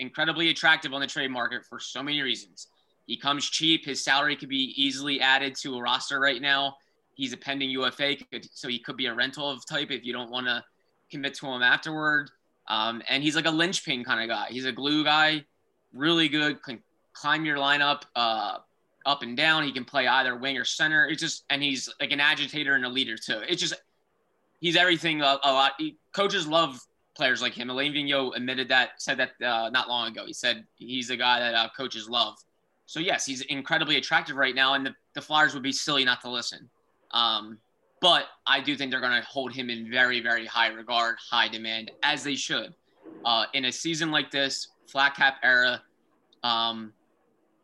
incredibly 0.00 0.48
attractive 0.48 0.92
on 0.92 1.00
the 1.00 1.06
trade 1.06 1.30
market 1.30 1.64
for 1.64 1.78
so 1.78 2.02
many 2.02 2.20
reasons. 2.22 2.66
He 3.06 3.16
comes 3.16 3.48
cheap. 3.48 3.84
His 3.84 4.02
salary 4.02 4.34
could 4.34 4.48
be 4.48 4.74
easily 4.76 5.20
added 5.20 5.54
to 5.62 5.76
a 5.76 5.80
roster 5.80 6.18
right 6.18 6.42
now. 6.42 6.76
He's 7.14 7.32
a 7.32 7.36
pending 7.36 7.70
UFA, 7.70 8.16
so 8.50 8.66
he 8.66 8.80
could 8.80 8.96
be 8.96 9.06
a 9.06 9.14
rental 9.14 9.48
of 9.48 9.64
type 9.64 9.92
if 9.92 10.04
you 10.04 10.12
don't 10.12 10.32
want 10.32 10.48
to 10.48 10.64
commit 11.08 11.34
to 11.34 11.46
him 11.46 11.62
afterward. 11.62 12.32
Um, 12.66 13.00
and 13.08 13.22
he's 13.22 13.36
like 13.36 13.46
a 13.46 13.50
linchpin 13.50 14.02
kind 14.02 14.20
of 14.20 14.28
guy. 14.28 14.48
He's 14.50 14.64
a 14.64 14.72
glue 14.72 15.04
guy 15.04 15.44
really 15.96 16.28
good, 16.28 16.62
can 16.62 16.82
climb 17.12 17.44
your 17.44 17.56
lineup 17.56 18.02
uh, 18.14 18.58
up 19.04 19.22
and 19.22 19.36
down. 19.36 19.64
He 19.64 19.72
can 19.72 19.84
play 19.84 20.06
either 20.06 20.36
wing 20.36 20.58
or 20.58 20.64
center. 20.64 21.06
It's 21.06 21.20
just, 21.20 21.44
and 21.50 21.62
he's 21.62 21.88
like 22.00 22.12
an 22.12 22.20
agitator 22.20 22.74
and 22.74 22.84
a 22.84 22.88
leader 22.88 23.16
too. 23.16 23.40
It's 23.48 23.60
just, 23.60 23.74
he's 24.60 24.76
everything 24.76 25.22
a, 25.22 25.38
a 25.42 25.52
lot. 25.52 25.72
He, 25.78 25.96
coaches 26.12 26.46
love 26.46 26.80
players 27.14 27.40
like 27.40 27.54
him. 27.54 27.70
Alain 27.70 27.92
Vigneault 27.92 28.36
admitted 28.36 28.68
that, 28.68 28.90
said 28.98 29.18
that 29.18 29.30
uh, 29.42 29.70
not 29.70 29.88
long 29.88 30.08
ago. 30.08 30.26
He 30.26 30.32
said 30.32 30.64
he's 30.76 31.10
a 31.10 31.16
guy 31.16 31.40
that 31.40 31.54
uh, 31.54 31.68
coaches 31.76 32.08
love. 32.08 32.34
So 32.86 33.00
yes, 33.00 33.26
he's 33.26 33.40
incredibly 33.42 33.96
attractive 33.96 34.36
right 34.36 34.54
now, 34.54 34.74
and 34.74 34.86
the, 34.86 34.94
the 35.14 35.20
Flyers 35.20 35.54
would 35.54 35.62
be 35.62 35.72
silly 35.72 36.04
not 36.04 36.20
to 36.20 36.30
listen. 36.30 36.68
Um, 37.12 37.58
but 38.00 38.26
I 38.46 38.60
do 38.60 38.76
think 38.76 38.90
they're 38.90 39.00
going 39.00 39.20
to 39.20 39.26
hold 39.26 39.52
him 39.52 39.70
in 39.70 39.90
very, 39.90 40.20
very 40.20 40.46
high 40.46 40.68
regard, 40.68 41.16
high 41.18 41.48
demand, 41.48 41.90
as 42.02 42.22
they 42.22 42.36
should. 42.36 42.74
Uh, 43.24 43.46
in 43.54 43.64
a 43.64 43.72
season 43.72 44.10
like 44.10 44.30
this, 44.30 44.68
flat 44.88 45.14
cap 45.14 45.36
era. 45.42 45.82
Um, 46.42 46.92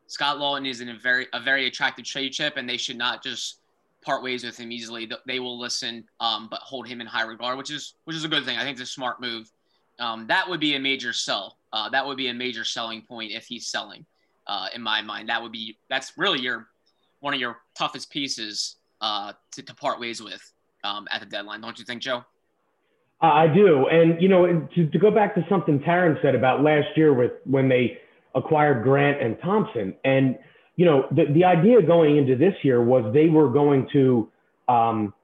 Scott 0.07 0.39
Laughton 0.39 0.69
is 0.69 0.81
in 0.81 0.91
a 0.91 0.99
very 0.99 1.27
a 1.33 1.41
very 1.41 1.67
attractive 1.67 2.05
trade 2.05 2.33
chip, 2.33 2.57
and 2.57 2.69
they 2.69 2.77
should 2.77 2.99
not 2.99 3.23
just 3.23 3.61
part 4.03 4.23
ways 4.23 4.45
with 4.45 4.59
him 4.59 4.71
easily. 4.73 5.11
They 5.27 5.41
will 5.41 5.59
listen, 5.59 6.05
um, 6.21 6.49
but 6.51 6.61
hold 6.61 6.87
him 6.87 7.01
in 7.01 7.07
high 7.07 7.23
regard, 7.23 7.57
which 7.57 7.71
is 7.71 7.95
which 8.05 8.17
is 8.17 8.25
a 8.25 8.29
good 8.29 8.45
thing. 8.45 8.59
I 8.59 8.63
think 8.63 8.79
it's 8.79 8.91
a 8.91 8.93
smart 8.93 9.21
move. 9.21 9.51
Um, 9.99 10.27
that 10.27 10.49
would 10.49 10.61
be 10.61 10.75
a 10.75 10.81
major 10.81 11.13
sell. 11.13 11.59
Uh, 11.73 11.89
that 11.91 12.07
would 12.07 12.17
be 12.17 12.29
a 12.29 12.35
major 12.35 12.65
selling 12.65 13.03
point 13.03 13.33
if 13.33 13.47
he's 13.47 13.69
selling. 13.69 14.05
Uh, 14.47 14.67
in 14.75 14.83
my 14.83 15.01
mind, 15.01 15.29
that 15.29 15.41
would 15.41 15.53
be 15.53 15.79
that's 15.89 16.13
really 16.19 16.41
your 16.41 16.69
one 17.21 17.33
of 17.33 17.41
your 17.41 17.59
toughest 17.75 18.11
pieces 18.11 18.77
uh, 19.01 19.33
to, 19.53 19.63
to 19.63 19.75
part 19.75 20.01
ways 20.01 20.21
with 20.23 20.43
um, 20.85 21.07
at 21.11 21.21
the 21.21 21.27
deadline, 21.27 21.61
don't 21.61 21.79
you 21.79 21.85
think, 21.85 22.03
Joe? 22.03 22.25
I 23.23 23.47
do. 23.47 23.87
And, 23.87 24.21
you 24.21 24.29
know, 24.29 24.69
to, 24.75 24.87
to 24.89 24.99
go 24.99 25.11
back 25.11 25.35
to 25.37 25.47
something 25.49 25.79
Taryn 25.81 26.21
said 26.23 26.35
about 26.35 26.63
last 26.63 26.89
year 26.97 27.15
with 27.15 27.33
when 27.45 27.69
they 27.69 27.99
acquired 28.35 28.83
Grant 28.83 29.23
and 29.23 29.39
Thompson. 29.41 29.95
And, 30.05 30.39
you 30.77 30.85
know, 30.85 31.07
the, 31.13 31.27
the 31.33 31.45
idea 31.45 31.83
going 31.83 32.17
into 32.17 32.37
this 32.37 32.55
year 32.63 32.83
was 32.83 33.13
they 33.15 33.29
were 33.29 33.49
going 33.49 33.89
to 33.93 34.29
um, 34.69 35.15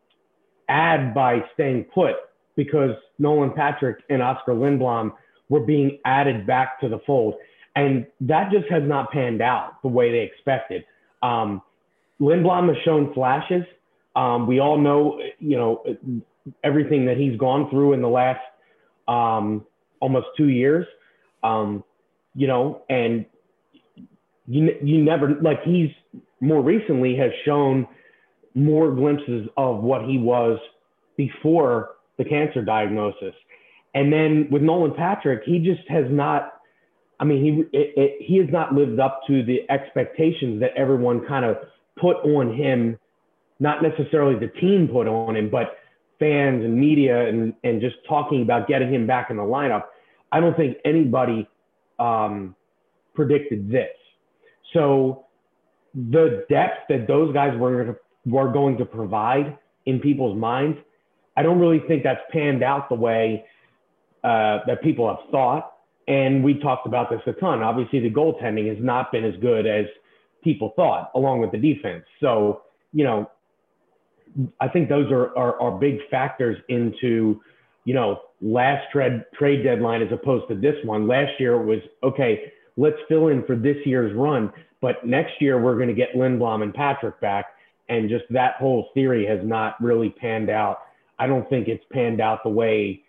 add 0.69 1.13
by 1.13 1.41
staying 1.55 1.85
put 1.93 2.15
because 2.55 2.91
Nolan 3.19 3.53
Patrick 3.53 3.99
and 4.11 4.23
Oskar 4.23 4.53
Lindblom 4.53 5.13
were 5.49 5.61
being 5.61 5.99
added 6.05 6.47
back 6.47 6.81
to 6.81 6.89
the 6.89 7.01
fold. 7.07 7.35
And 7.75 8.07
that 8.21 8.51
just 8.53 8.69
has 8.71 8.83
not 8.85 9.11
panned 9.11 9.41
out 9.43 9.83
the 9.83 9.89
way 9.89 10.13
they 10.13 10.21
expected. 10.21 10.85
Um, 11.23 11.63
Lindblom 12.21 12.69
has 12.69 12.77
shown 12.85 13.13
flashes. 13.15 13.65
Um, 14.19 14.47
we 14.47 14.59
all 14.59 14.79
know, 14.79 15.21
you 15.39 15.57
know, 15.57 15.85
everything 16.65 17.07
that 17.07 17.17
he's 17.17 17.39
gone 17.39 17.71
through 17.71 17.93
in 17.93 18.03
the 18.03 18.09
last 18.09 18.41
um, 19.07 19.65
almost 20.01 20.27
two 20.37 20.49
years. 20.49 20.87
Um, 21.43 21.85
you 22.35 22.47
know, 22.47 22.83
and 22.89 23.25
you 24.49 24.71
you 24.83 25.03
never 25.03 25.37
like 25.41 25.63
he's 25.63 25.91
more 26.41 26.63
recently 26.63 27.17
has 27.17 27.31
shown 27.45 27.87
more 28.55 28.93
glimpses 28.93 29.49
of 29.57 29.83
what 29.83 30.05
he 30.05 30.19
was 30.19 30.59
before 31.17 31.91
the 32.17 32.25
cancer 32.25 32.63
diagnosis. 32.63 33.35
And 33.95 34.13
then 34.13 34.49
with 34.51 34.63
Nolan 34.63 34.95
Patrick, 34.95 35.43
he 35.45 35.59
just 35.59 35.89
has 35.89 36.05
not. 36.11 36.55
I 37.21 37.25
mean, 37.25 37.45
he 37.45 37.77
it, 37.77 37.93
it, 37.97 38.17
he 38.21 38.39
has 38.39 38.49
not 38.51 38.75
lived 38.75 38.99
up 38.99 39.21
to 39.29 39.45
the 39.45 39.61
expectations 39.71 40.61
that 40.61 40.71
everyone 40.77 41.27
kind 41.27 41.45
of 41.45 41.57
put 42.01 42.17
on 42.25 42.57
him. 42.57 42.99
Not 43.61 43.83
necessarily 43.83 44.39
the 44.39 44.53
team 44.61 44.89
put 44.89 45.07
on 45.07 45.37
him, 45.37 45.51
but 45.51 45.79
fans 46.19 46.65
and 46.65 46.79
media 46.79 47.29
and 47.29 47.55
and 47.65 47.81
just 47.81 47.97
talking 48.09 48.43
about 48.43 48.69
getting 48.69 48.93
him 48.93 49.07
back 49.07 49.31
in 49.31 49.37
the 49.37 49.43
lineup. 49.43 49.85
I 50.33 50.41
don't 50.41 50.57
think 50.57 50.77
anybody 50.85 51.49
um, 51.99 52.55
predicted 53.15 53.71
this. 53.71 53.91
So 54.73 55.27
the 55.95 56.45
depth 56.49 56.89
that 56.89 57.07
those 57.07 57.33
guys 57.33 57.57
were 57.59 58.01
were 58.27 58.53
going 58.53 58.77
to 58.79 58.85
provide 58.85 59.57
in 59.87 60.01
people's 60.01 60.37
minds, 60.37 60.79
I 61.37 61.43
don't 61.43 61.59
really 61.59 61.81
think 61.89 62.03
that's 62.03 62.21
panned 62.31 62.63
out 62.63 62.89
the 62.89 62.95
way 62.95 63.45
uh, 64.23 64.59
that 64.67 64.83
people 64.83 65.09
have 65.09 65.31
thought. 65.31 65.73
And 66.07 66.43
we 66.43 66.55
talked 66.55 66.87
about 66.87 67.11
this 67.11 67.21
a 67.27 67.33
ton. 67.33 67.63
Obviously, 67.63 68.01
the 68.01 68.11
goaltending 68.11 68.69
has 68.69 68.79
not 68.83 69.13
been 69.13 69.25
as 69.25 69.35
good 69.41 69.67
as 69.67 69.87
people 70.43 70.73
thought, 70.75 71.11
along 71.15 71.41
with 71.41 71.53
the 71.53 71.59
defense. 71.59 72.05
So, 72.21 72.63
you 72.93 73.05
know, 73.05 73.31
I 74.61 74.69
think 74.69 74.89
those 74.89 75.11
are, 75.11 75.37
are, 75.37 75.61
are 75.61 75.79
big 75.79 75.99
factors 76.11 76.59
into, 76.69 77.41
you 77.85 77.95
know, 77.95 78.21
last 78.41 78.91
trade 78.93 79.25
trade 79.37 79.65
deadline 79.65 80.03
as 80.03 80.13
opposed 80.13 80.49
to 80.49 80.55
this 80.55 80.77
one. 80.85 81.09
Last 81.09 81.33
year 81.39 81.61
was 81.61 81.81
okay. 82.03 82.53
Let's 82.77 82.97
fill 83.09 83.29
in 83.29 83.45
for 83.45 83.57
this 83.57 83.77
year's 83.85 84.15
run, 84.15 84.53
but 84.81 85.05
next 85.05 85.41
year 85.41 85.61
we're 85.61 85.75
going 85.75 85.89
to 85.89 85.95
get 85.95 86.15
Lindblom 86.15 86.63
and 86.63 86.73
Patrick 86.73 87.21
back, 87.21 87.47
and 87.89 88.09
just 88.09 88.25
that 88.31 88.55
whole 88.57 88.91
theory 88.95 89.27
has 89.27 89.41
not 89.43 89.81
really 89.83 90.11
panned 90.11 90.51
out. 90.51 90.79
I 91.19 91.27
don't 91.27 91.49
think 91.51 91.67
it's 91.67 91.85
panned 91.93 92.21
out 92.21 92.45
the 92.45 92.51
way 92.51 93.03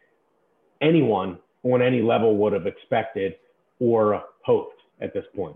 anyone 0.81 1.37
on 1.63 1.81
any 1.81 2.01
level 2.01 2.37
would 2.37 2.53
have 2.53 2.65
expected 2.65 3.35
or 3.79 4.23
hoped 4.43 4.81
at 5.01 5.13
this 5.13 5.25
point. 5.35 5.55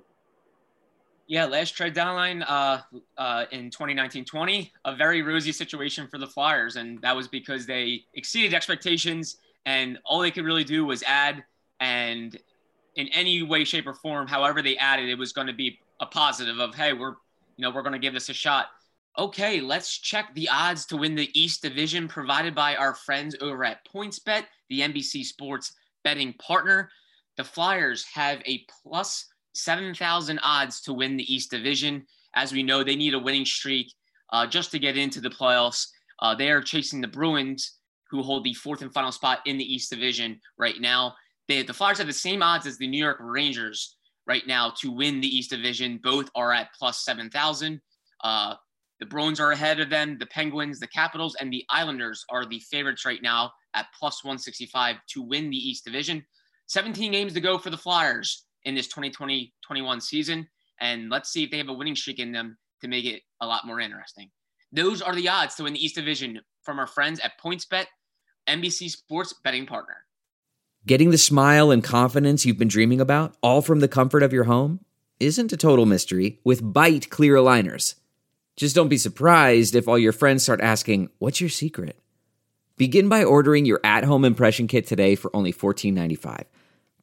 Yeah, 1.25 1.45
last 1.45 1.71
trade 1.71 1.93
deadline 1.93 2.43
uh, 2.43 2.81
uh, 3.17 3.45
in 3.51 3.69
2019-20, 3.69 4.71
a 4.83 4.95
very 4.95 5.21
rosy 5.21 5.53
situation 5.53 6.07
for 6.07 6.17
the 6.17 6.27
Flyers, 6.27 6.75
and 6.75 7.01
that 7.01 7.15
was 7.15 7.29
because 7.29 7.65
they 7.65 8.03
exceeded 8.13 8.53
expectations, 8.53 9.37
and 9.65 9.97
all 10.05 10.19
they 10.19 10.31
could 10.31 10.43
really 10.43 10.65
do 10.65 10.85
was 10.85 11.01
add, 11.03 11.43
and 11.79 12.37
in 12.97 13.07
any 13.09 13.41
way, 13.41 13.63
shape, 13.63 13.87
or 13.87 13.93
form, 13.93 14.27
however 14.27 14.61
they 14.61 14.75
added, 14.77 15.09
it 15.09 15.17
was 15.17 15.31
going 15.31 15.47
to 15.47 15.53
be 15.53 15.79
a 16.01 16.05
positive 16.05 16.59
of, 16.59 16.75
hey, 16.75 16.91
we're, 16.91 17.15
you 17.55 17.63
know, 17.63 17.71
we're 17.71 17.81
going 17.83 17.93
to 17.93 17.99
give 17.99 18.13
this 18.13 18.29
a 18.29 18.33
shot. 18.33 18.67
Okay, 19.17 19.61
let's 19.61 19.97
check 19.97 20.33
the 20.35 20.49
odds 20.49 20.85
to 20.87 20.97
win 20.97 21.15
the 21.15 21.29
East 21.39 21.61
Division 21.61 22.07
provided 22.07 22.53
by 22.53 22.75
our 22.75 22.95
friends 22.95 23.35
over 23.39 23.63
at 23.63 23.87
PointsBet, 23.87 24.43
the 24.69 24.81
NBC 24.81 25.23
Sports 25.23 25.73
betting 26.03 26.33
partner. 26.33 26.89
The 27.37 27.43
Flyers 27.43 28.03
have 28.13 28.41
a 28.45 28.65
plus 28.83 29.27
7,000 29.53 30.39
odds 30.43 30.81
to 30.81 30.93
win 30.93 31.17
the 31.17 31.33
East 31.33 31.51
Division. 31.51 32.05
As 32.35 32.51
we 32.51 32.63
know, 32.63 32.83
they 32.83 32.95
need 32.95 33.13
a 33.13 33.19
winning 33.19 33.45
streak 33.45 33.93
uh, 34.31 34.47
just 34.47 34.71
to 34.71 34.79
get 34.79 34.97
into 34.97 35.21
the 35.21 35.29
playoffs. 35.29 35.87
Uh, 36.19 36.35
they 36.35 36.49
are 36.51 36.61
chasing 36.61 37.01
the 37.01 37.07
Bruins, 37.07 37.79
who 38.09 38.21
hold 38.21 38.43
the 38.43 38.53
fourth 38.53 38.81
and 38.81 38.93
final 38.93 39.11
spot 39.11 39.39
in 39.45 39.57
the 39.57 39.73
East 39.73 39.89
Division 39.89 40.39
right 40.57 40.79
now. 40.79 41.15
They, 41.47 41.63
the 41.63 41.73
Flyers 41.73 41.97
have 41.97 42.07
the 42.07 42.13
same 42.13 42.41
odds 42.41 42.65
as 42.65 42.77
the 42.77 42.87
New 42.87 43.03
York 43.03 43.17
Rangers 43.19 43.97
right 44.25 44.45
now 44.47 44.73
to 44.79 44.91
win 44.91 45.19
the 45.19 45.27
East 45.27 45.49
Division. 45.49 45.99
Both 46.01 46.29
are 46.35 46.53
at 46.53 46.73
plus 46.77 47.03
7,000. 47.03 47.81
Uh, 48.23 48.55
the 48.99 49.05
Bruins 49.05 49.39
are 49.39 49.51
ahead 49.51 49.79
of 49.79 49.89
them. 49.89 50.17
The 50.17 50.27
Penguins, 50.27 50.79
the 50.79 50.87
Capitals, 50.87 51.35
and 51.39 51.51
the 51.51 51.65
Islanders 51.69 52.23
are 52.29 52.45
the 52.45 52.59
favorites 52.59 53.05
right 53.05 53.21
now 53.21 53.51
at 53.73 53.87
plus 53.99 54.23
165 54.23 54.97
to 55.09 55.21
win 55.21 55.49
the 55.49 55.57
East 55.57 55.83
Division. 55.83 56.23
17 56.67 57.11
games 57.11 57.33
to 57.33 57.41
go 57.41 57.57
for 57.57 57.69
the 57.69 57.77
Flyers 57.77 58.45
in 58.65 58.75
this 58.75 58.87
2020-21 58.87 60.01
season. 60.01 60.47
And 60.79 61.09
let's 61.09 61.29
see 61.29 61.43
if 61.43 61.51
they 61.51 61.57
have 61.57 61.69
a 61.69 61.73
winning 61.73 61.95
streak 61.95 62.19
in 62.19 62.31
them 62.31 62.57
to 62.81 62.87
make 62.87 63.05
it 63.05 63.21
a 63.41 63.47
lot 63.47 63.65
more 63.65 63.79
interesting. 63.79 64.29
Those 64.71 65.01
are 65.01 65.15
the 65.15 65.29
odds 65.29 65.55
to 65.55 65.63
win 65.63 65.73
the 65.73 65.83
East 65.83 65.95
Division 65.95 66.41
from 66.63 66.79
our 66.79 66.87
friends 66.87 67.19
at 67.19 67.39
PointsBet, 67.43 67.85
NBC 68.47 68.89
Sports 68.89 69.33
betting 69.43 69.65
partner. 69.65 70.05
Getting 70.85 71.11
the 71.11 71.17
smile 71.17 71.71
and 71.71 71.83
confidence 71.83 72.45
you've 72.45 72.57
been 72.57 72.67
dreaming 72.67 72.99
about, 72.99 73.37
all 73.41 73.61
from 73.61 73.79
the 73.79 73.87
comfort 73.87 74.23
of 74.23 74.33
your 74.33 74.43
home, 74.45 74.81
isn't 75.19 75.53
a 75.53 75.57
total 75.57 75.85
mystery 75.85 76.39
with 76.43 76.61
Byte 76.61 77.09
clear 77.09 77.35
aligners. 77.35 77.95
Just 78.57 78.75
don't 78.75 78.89
be 78.89 78.97
surprised 78.97 79.75
if 79.75 79.87
all 79.87 79.97
your 79.97 80.11
friends 80.11 80.43
start 80.43 80.59
asking, 80.59 81.09
What's 81.19 81.39
your 81.39 81.49
secret? 81.49 81.99
Begin 82.75 83.07
by 83.07 83.23
ordering 83.23 83.65
your 83.65 83.79
at 83.83 84.03
home 84.03 84.25
impression 84.25 84.67
kit 84.67 84.87
today 84.87 85.15
for 85.15 85.33
only 85.35 85.53
$14.95. 85.53 86.45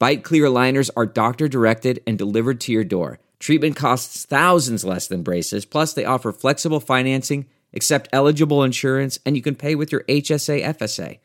Byte 0.00 0.22
Clear 0.22 0.46
aligners 0.46 0.88
are 0.96 1.04
doctor 1.04 1.46
directed 1.46 2.02
and 2.06 2.16
delivered 2.16 2.58
to 2.62 2.72
your 2.72 2.84
door. 2.84 3.18
Treatment 3.38 3.76
costs 3.76 4.24
thousands 4.24 4.82
less 4.82 5.06
than 5.06 5.22
braces, 5.22 5.66
plus, 5.66 5.92
they 5.92 6.06
offer 6.06 6.32
flexible 6.32 6.80
financing, 6.80 7.46
accept 7.74 8.08
eligible 8.10 8.64
insurance, 8.64 9.18
and 9.26 9.36
you 9.36 9.42
can 9.42 9.54
pay 9.54 9.74
with 9.74 9.92
your 9.92 10.02
HSA 10.04 10.64
FSA. 10.64 11.18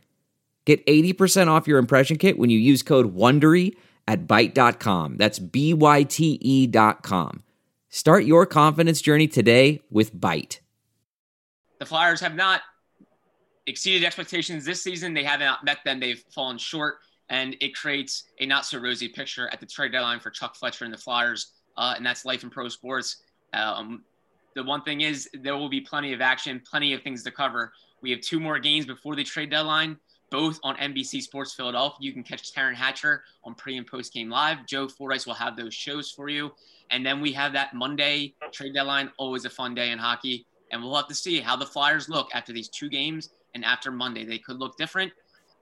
Get 0.66 0.86
80% 0.86 1.48
off 1.48 1.68
your 1.68 1.80
impression 1.80 2.18
kit 2.18 2.38
when 2.38 2.50
you 2.50 2.60
use 2.60 2.84
code 2.84 3.16
WONDERY 3.16 3.78
at 4.10 4.28
Byte.com. 4.28 5.16
That's 5.18 5.40
B 5.40 5.74
Y 5.74 6.04
T 6.04 6.38
E 6.42 6.68
dot 6.68 7.02
com. 7.02 7.44
Start 7.90 8.26
your 8.26 8.46
confidence 8.46 9.00
journey 9.00 9.28
today 9.30 9.80
with 9.90 10.14
Byte. 10.14 10.60
The 11.80 11.86
Flyers 11.86 12.20
have 12.20 12.36
not 12.36 12.62
exceeded 13.68 14.04
expectations 14.04 14.66
this 14.66 14.82
season. 14.82 15.14
They 15.14 15.24
have 15.24 15.40
not 15.40 15.64
met 15.64 15.78
them. 15.86 16.00
They've 16.00 16.24
fallen 16.32 16.58
short, 16.58 16.96
and 17.30 17.56
it 17.60 17.76
creates 17.76 18.24
a 18.40 18.46
not 18.46 18.66
so 18.66 18.80
rosy 18.80 19.08
picture 19.08 19.50
at 19.52 19.60
the 19.60 19.66
trade 19.66 19.92
deadline 19.92 20.20
for 20.20 20.30
Chuck 20.30 20.56
Fletcher 20.56 20.86
and 20.86 20.94
the 20.94 20.98
Flyers. 20.98 21.54
Uh, 21.78 21.94
and 21.98 22.06
that's 22.06 22.26
life 22.26 22.44
in 22.44 22.50
pro 22.50 22.70
sports. 22.70 23.18
Um, 23.54 24.04
the 24.56 24.64
one 24.64 24.82
thing 24.84 25.02
is, 25.02 25.30
there 25.42 25.58
will 25.58 25.70
be 25.70 25.82
plenty 25.82 26.14
of 26.14 26.22
action, 26.22 26.62
plenty 26.70 26.94
of 26.94 27.02
things 27.02 27.24
to 27.24 27.32
cover. 27.32 27.74
We 28.02 28.12
have 28.12 28.22
two 28.22 28.40
more 28.40 28.60
games 28.60 28.86
before 28.86 29.16
the 29.16 29.24
trade 29.24 29.50
deadline 29.50 29.98
both 30.30 30.60
on 30.64 30.76
NBC 30.78 31.22
Sports 31.22 31.54
Philadelphia. 31.54 31.98
You 32.02 32.14
can 32.14 32.24
catch 32.24 32.54
Taryn 32.54 32.76
Hatcher 32.76 33.24
on 33.44 33.56
pre 33.56 33.78
and 33.78 33.88
post 33.88 34.14
game 34.14 34.30
live. 34.30 34.66
Joe 34.66 34.88
Fordyce 34.88 35.26
will 35.26 35.34
have 35.34 35.56
those 35.56 35.74
shows 35.74 36.12
for 36.12 36.30
you. 36.30 36.52
And 36.92 37.06
then 37.06 37.22
we 37.22 37.32
have 37.34 37.54
that 37.54 37.74
Monday 37.74 38.36
trade 38.52 38.74
deadline, 38.74 39.12
always 39.18 39.46
a 39.46 39.50
fun 39.50 39.76
day 39.76 39.92
in 39.92 39.98
hockey. 39.98 40.46
And 40.72 40.82
we'll 40.82 40.96
have 40.96 41.08
to 41.08 41.16
see 41.16 41.40
how 41.40 41.56
the 41.56 41.66
Flyers 41.66 42.10
look 42.10 42.30
after 42.34 42.54
these 42.54 42.70
two 42.70 42.90
games 42.90 43.30
and 43.54 43.64
after 43.64 43.92
Monday. 43.92 44.26
They 44.26 44.40
could 44.40 44.58
look 44.58 44.78
different. 44.78 45.12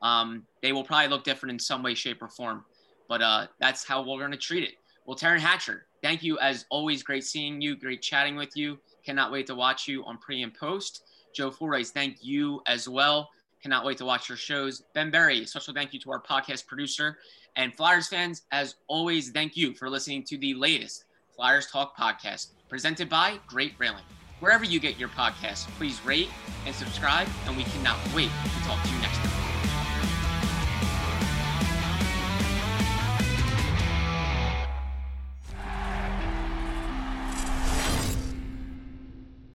Um, 0.04 0.46
they 0.62 0.72
will 0.72 0.84
probably 0.84 1.08
look 1.08 1.24
different 1.24 1.54
in 1.54 1.60
some 1.60 1.82
way, 1.82 1.96
shape, 1.96 2.22
or 2.22 2.28
form. 2.28 2.63
But 3.10 3.22
uh, 3.22 3.48
that's 3.60 3.84
how 3.84 4.02
we're 4.02 4.20
going 4.20 4.32
to 4.32 4.38
treat 4.38 4.63
it. 4.63 4.76
Well, 5.06 5.18
Taryn 5.18 5.39
Hatcher, 5.39 5.86
thank 6.02 6.22
you 6.22 6.38
as 6.39 6.66
always. 6.70 7.02
Great 7.02 7.24
seeing 7.24 7.62
you. 7.62 7.76
Great 7.76 8.02
chatting 8.02 8.36
with 8.36 8.56
you. 8.56 8.78
Cannot 9.06 9.32
wait 9.32 9.48
to 9.48 9.56
watch 9.56 9.88
you 9.88 10.04
on 10.06 10.18
pre 10.18 10.44
and 10.44 10.54
post. 10.54 11.04
Joe 11.34 11.50
Fordyce, 11.50 11.92
thank 11.92 12.18
you 12.22 12.62
as 12.68 12.88
well. 12.88 13.30
Cannot 13.62 13.86
wait 13.86 13.98
to 13.98 14.06
watch 14.06 14.30
your 14.30 14.38
shows. 14.38 14.84
Ben 14.94 15.10
Berry, 15.10 15.46
special 15.46 15.74
thank 15.74 15.94
you 15.94 16.00
to 16.02 16.12
our 16.12 16.22
podcast 16.22 16.68
producer. 16.68 17.18
And 17.56 17.74
Flyers 17.74 18.08
fans, 18.08 18.44
as 18.52 18.76
always, 18.88 19.32
thank 19.32 19.56
you 19.56 19.74
for 19.74 19.89
listening 19.89 20.24
to 20.26 20.38
the 20.38 20.54
latest 20.54 21.06
Flyers 21.36 21.68
Talk 21.68 21.98
podcast 21.98 22.52
presented 22.70 23.10
by 23.10 23.39
Great 23.48 23.74
Railing. 23.78 24.04
Wherever 24.39 24.66
you 24.66 24.80
get 24.80 25.00
your 25.00 25.10
podcasts, 25.10 25.68
please 25.78 26.04
rate 26.06 26.30
and 26.66 26.76
subscribe, 26.76 27.28
and 27.48 27.56
we 27.56 27.63
cannot 27.63 27.98
wait 28.13 28.30
to 28.44 28.68
talk 28.68 28.84
to 28.84 28.89
you 28.89 29.00
next 29.00 29.18
time. 29.18 29.33